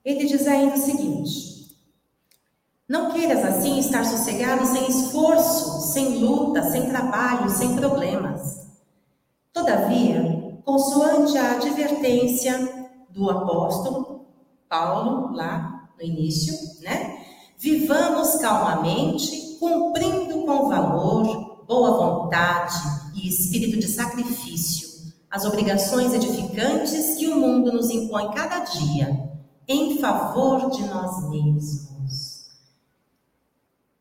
Ele 0.03 0.25
diz 0.25 0.47
ainda 0.47 0.75
o 0.75 0.79
seguinte: 0.79 1.75
Não 2.87 3.11
queiras 3.11 3.43
assim 3.43 3.79
estar 3.79 4.05
sossegado 4.05 4.65
sem 4.65 4.87
esforço, 4.87 5.91
sem 5.93 6.19
luta, 6.19 6.63
sem 6.63 6.87
trabalho, 6.89 7.49
sem 7.49 7.75
problemas. 7.75 8.67
Todavia, 9.51 10.61
consoante 10.63 11.37
a 11.37 11.53
advertência 11.53 12.87
do 13.09 13.29
apóstolo 13.29 14.27
Paulo, 14.69 15.35
lá 15.35 15.89
no 15.97 16.05
início, 16.05 16.53
né? 16.83 17.25
Vivamos 17.57 18.35
calmamente, 18.35 19.57
cumprindo 19.59 20.45
com 20.45 20.69
valor, 20.69 21.65
boa 21.65 21.97
vontade 21.97 22.75
e 23.15 23.27
espírito 23.27 23.79
de 23.79 23.87
sacrifício 23.87 24.86
as 25.29 25.45
obrigações 25.45 26.13
edificantes 26.13 27.15
que 27.15 27.27
o 27.27 27.35
mundo 27.35 27.71
nos 27.71 27.89
impõe 27.89 28.31
cada 28.31 28.59
dia 28.59 29.29
em 29.67 29.99
favor 29.99 30.69
de 30.71 30.83
nós 30.85 31.29
mesmos. 31.29 32.47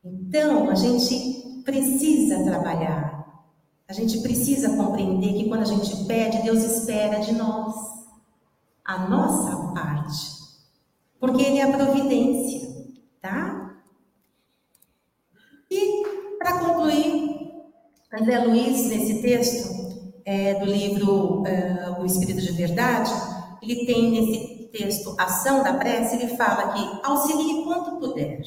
Então, 0.03 0.69
a 0.69 0.75
gente 0.75 1.61
precisa 1.65 2.43
trabalhar. 2.43 3.43
A 3.87 3.93
gente 3.93 4.19
precisa 4.19 4.75
compreender 4.75 5.33
que 5.33 5.49
quando 5.49 5.61
a 5.61 5.65
gente 5.65 6.05
pede, 6.05 6.41
Deus 6.43 6.63
espera 6.63 7.19
de 7.19 7.33
nós 7.33 7.75
a 8.83 9.07
nossa 9.09 9.73
parte. 9.73 10.37
Porque 11.19 11.43
Ele 11.43 11.59
é 11.59 11.63
a 11.63 11.77
providência, 11.77 12.69
tá? 13.21 13.75
E, 15.69 16.03
para 16.37 16.59
concluir, 16.59 17.51
André 18.13 18.39
Luiz, 18.39 18.85
nesse 18.87 19.21
texto 19.21 19.86
é, 20.27 20.55
do 20.55 20.65
livro 20.65 21.43
é, 21.47 21.89
O 22.01 22.05
Espírito 22.05 22.41
de 22.41 22.51
Verdade, 22.51 23.09
ele 23.61 23.85
tem 23.85 24.11
nesse 24.11 24.69
texto 24.73 25.15
Ação 25.17 25.63
da 25.63 25.75
Prece, 25.75 26.17
ele 26.17 26.35
fala 26.35 26.73
que 26.73 27.07
auxilie 27.07 27.63
quanto 27.63 27.95
puder. 27.95 28.41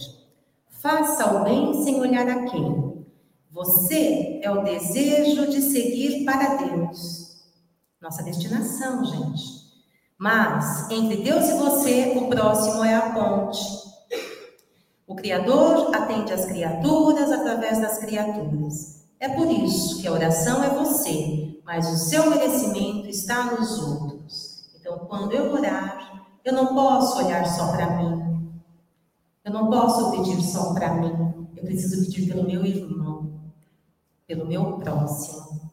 Faça 0.68 1.34
o 1.34 1.42
bem 1.42 1.82
sem 1.82 1.98
olhar 1.98 2.28
a 2.28 2.44
quem. 2.44 3.06
Você 3.50 4.40
é 4.42 4.50
o 4.50 4.62
desejo 4.62 5.50
de 5.50 5.62
seguir 5.62 6.22
para 6.26 6.56
Deus. 6.56 7.40
Nossa 8.00 8.22
destinação, 8.22 9.02
gente. 9.06 9.60
Mas 10.18 10.90
entre 10.90 11.16
Deus 11.22 11.48
e 11.48 11.54
você, 11.54 12.12
o 12.14 12.28
próximo 12.28 12.84
é 12.84 12.94
a 12.94 13.10
ponte. 13.10 13.58
O 15.06 15.14
Criador 15.14 15.94
atende 15.94 16.30
às 16.30 16.44
criaturas 16.44 17.32
através 17.32 17.80
das 17.80 17.98
criaturas. 17.98 18.99
É 19.20 19.28
por 19.28 19.46
isso 19.50 20.00
que 20.00 20.08
a 20.08 20.12
oração 20.12 20.64
é 20.64 20.70
você, 20.70 21.60
mas 21.62 21.86
o 21.92 21.96
seu 22.08 22.30
merecimento 22.30 23.06
está 23.06 23.52
nos 23.52 23.78
outros. 23.78 24.70
Então, 24.80 25.00
quando 25.00 25.32
eu 25.32 25.52
orar, 25.52 26.24
eu 26.42 26.54
não 26.54 26.74
posso 26.74 27.18
olhar 27.18 27.46
só 27.46 27.70
para 27.70 27.98
mim. 27.98 28.50
Eu 29.44 29.52
não 29.52 29.68
posso 29.68 30.10
pedir 30.10 30.40
só 30.40 30.72
para 30.72 30.94
mim. 30.94 31.48
Eu 31.54 31.62
preciso 31.62 32.06
pedir 32.06 32.32
pelo 32.32 32.46
meu 32.46 32.64
irmão, 32.64 33.30
pelo 34.26 34.46
meu 34.46 34.78
próximo. 34.78 35.70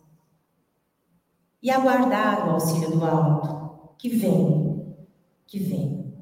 E 1.64 1.72
aguardar 1.72 2.50
o 2.50 2.52
auxílio 2.52 2.92
do 2.92 3.06
alto, 3.06 3.94
que 3.98 4.10
vem, 4.10 4.94
que 5.48 5.58
vem. 5.58 6.14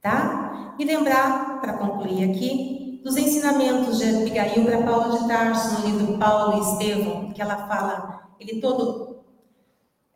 Tá? 0.00 0.74
E 0.78 0.84
lembrar, 0.84 1.60
para 1.60 1.74
concluir 1.74 2.30
aqui, 2.30 2.80
dos 3.02 3.16
ensinamentos 3.16 3.98
de 3.98 4.04
Abigail 4.04 4.64
para 4.64 4.82
Paulo 4.82 5.18
de 5.18 5.28
Tarso, 5.28 5.80
no 5.80 5.86
livro 5.86 6.18
Paulo 6.18 6.58
e 6.58 6.60
Estevão, 6.60 7.32
que 7.32 7.40
ela 7.40 7.66
fala, 7.66 8.30
ele 8.38 8.60
todo 8.60 9.24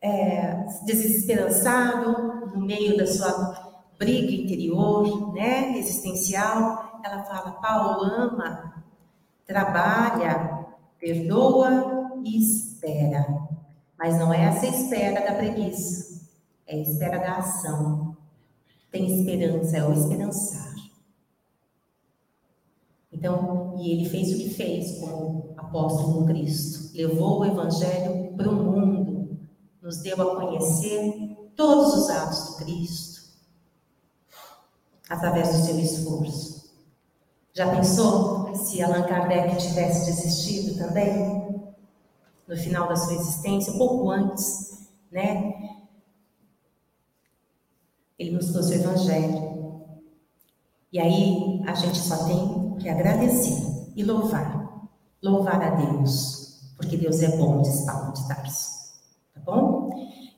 é, 0.03 0.67
desesperançado, 0.85 2.51
no 2.55 2.61
meio 2.61 2.97
da 2.97 3.07
sua 3.07 3.75
briga 3.99 4.33
interior, 4.33 5.33
né, 5.35 5.79
existencial, 5.79 7.01
ela 7.03 7.25
fala: 7.25 7.53
Paulo 7.53 8.05
ama, 8.05 8.85
trabalha, 9.47 10.67
perdoa 10.99 12.21
e 12.23 12.39
espera. 12.39 13.27
Mas 13.99 14.19
não 14.19 14.33
é 14.33 14.45
essa 14.45 14.67
espera 14.67 15.25
da 15.25 15.35
preguiça, 15.35 16.29
é 16.67 16.77
a 16.77 16.83
espera 16.83 17.19
da 17.19 17.37
ação. 17.37 18.17
Tem 18.91 19.07
esperança, 19.07 19.77
é 19.79 19.85
o 19.85 19.93
esperançar. 19.93 20.74
Então, 23.15 23.77
e 23.79 23.93
ele 23.93 24.09
fez 24.09 24.33
o 24.33 24.37
que 24.37 24.51
fez 24.51 24.99
como 24.99 25.55
apóstolo 25.57 26.21
do 26.21 26.27
Cristo. 26.27 26.95
Levou 26.95 27.41
o 27.41 27.45
evangelho 27.45 28.35
para 28.37 28.51
o 28.51 28.55
mundo, 28.55 29.39
nos 29.81 29.99
deu 29.99 30.21
a 30.21 30.37
conhecer 30.37 31.37
todos 31.55 31.95
os 31.95 32.11
atos 32.11 32.49
do 32.49 32.57
Cristo 32.57 33.15
através 35.09 35.57
do 35.57 35.65
seu 35.65 35.79
esforço. 35.79 36.75
Já 37.53 37.71
pensou 37.71 38.53
se 38.57 38.83
Allan 38.83 39.05
Kardec 39.05 39.57
tivesse 39.59 40.07
desistido 40.07 40.77
também? 40.77 41.45
No 42.49 42.57
final 42.57 42.89
da 42.89 42.97
sua 42.97 43.15
existência, 43.15 43.73
pouco 43.75 44.11
antes, 44.11 44.89
né? 45.11 45.55
Ele 48.19 48.33
nos 48.33 48.51
trouxe 48.51 48.73
o 48.73 48.75
Evangelho. 48.75 49.55
E 50.93 50.99
aí 50.99 51.63
a 51.67 51.75
gente 51.75 51.99
só 51.99 52.25
tem 52.25 52.64
que 52.77 52.89
agradecer 52.89 53.93
e 53.97 54.03
louvar. 54.03 54.89
Louvar 55.23 55.63
a 55.63 55.71
Deus, 55.71 56.75
porque 56.77 56.97
Deus 56.97 57.23
é 57.23 57.37
bom, 57.37 57.63
diz 57.63 57.85
Paulo 57.87 58.13
de 58.13 58.29
Tarso. 58.29 58.69
Tá 59.35 59.41
bom? 59.41 59.91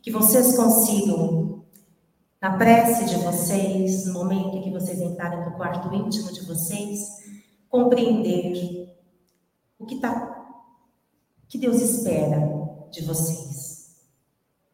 Que 0.02 0.10
vocês 0.12 0.56
consigam 0.56 1.64
na 2.40 2.56
prece 2.56 3.06
de 3.06 3.16
vocês, 3.16 4.06
no 4.06 4.14
momento 4.14 4.56
em 4.56 4.62
que 4.62 4.70
vocês 4.70 5.00
entrarem 5.00 5.44
no 5.44 5.56
quarto 5.56 5.92
íntimo 5.92 6.32
de 6.32 6.44
vocês, 6.44 7.24
compreender 7.68 8.94
o 9.78 9.86
que 9.86 9.96
tá, 9.96 10.54
que 11.48 11.58
Deus 11.58 11.80
espera 11.80 12.40
de 12.90 13.02
vocês. 13.02 13.96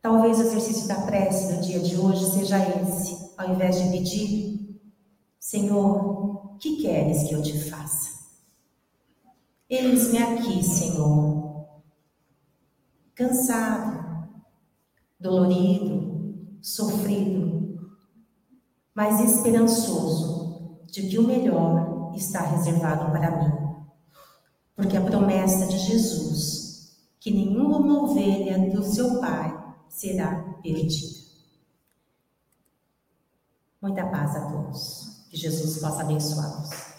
Talvez 0.01 0.39
o 0.39 0.43
exercício 0.43 0.89
da 0.89 0.97
prece 1.03 1.55
do 1.55 1.63
dia 1.63 1.79
de 1.79 1.97
hoje 1.97 2.31
seja 2.33 2.59
esse, 2.59 3.33
ao 3.39 3.51
invés 3.51 3.81
de 3.81 3.91
pedir, 3.91 4.81
Senhor, 5.39 6.42
que 6.59 6.83
queres 6.83 7.29
que 7.29 7.35
eu 7.35 7.43
te 7.43 7.59
faça? 7.71 8.11
Eis-me 9.69 10.19
aqui, 10.19 10.63
Senhor, 10.63 11.67
cansado, 13.15 14.29
dolorido, 15.19 16.57
sofrido, 16.61 17.91
mas 18.95 19.21
esperançoso 19.21 20.83
de 20.87 21.09
que 21.09 21.19
o 21.19 21.27
melhor 21.27 22.13
está 22.15 22.43
reservado 22.43 23.11
para 23.11 23.31
mim. 23.31 23.87
Porque 24.77 24.97
a 24.97 25.01
promessa 25.01 25.67
de 25.67 25.79
Jesus, 25.79 26.99
que 27.19 27.31
nenhuma 27.31 28.03
ovelha 28.03 28.71
do 28.71 28.83
seu 28.83 29.21
Pai 29.21 29.75
será 29.89 30.59
perdida. 30.63 31.23
Muita 33.81 34.07
paz 34.07 34.37
a 34.37 34.51
todos. 34.51 35.22
Que 35.33 35.39
Jesus 35.39 35.79
possa 35.79 36.03
abençoá-los. 36.03 36.92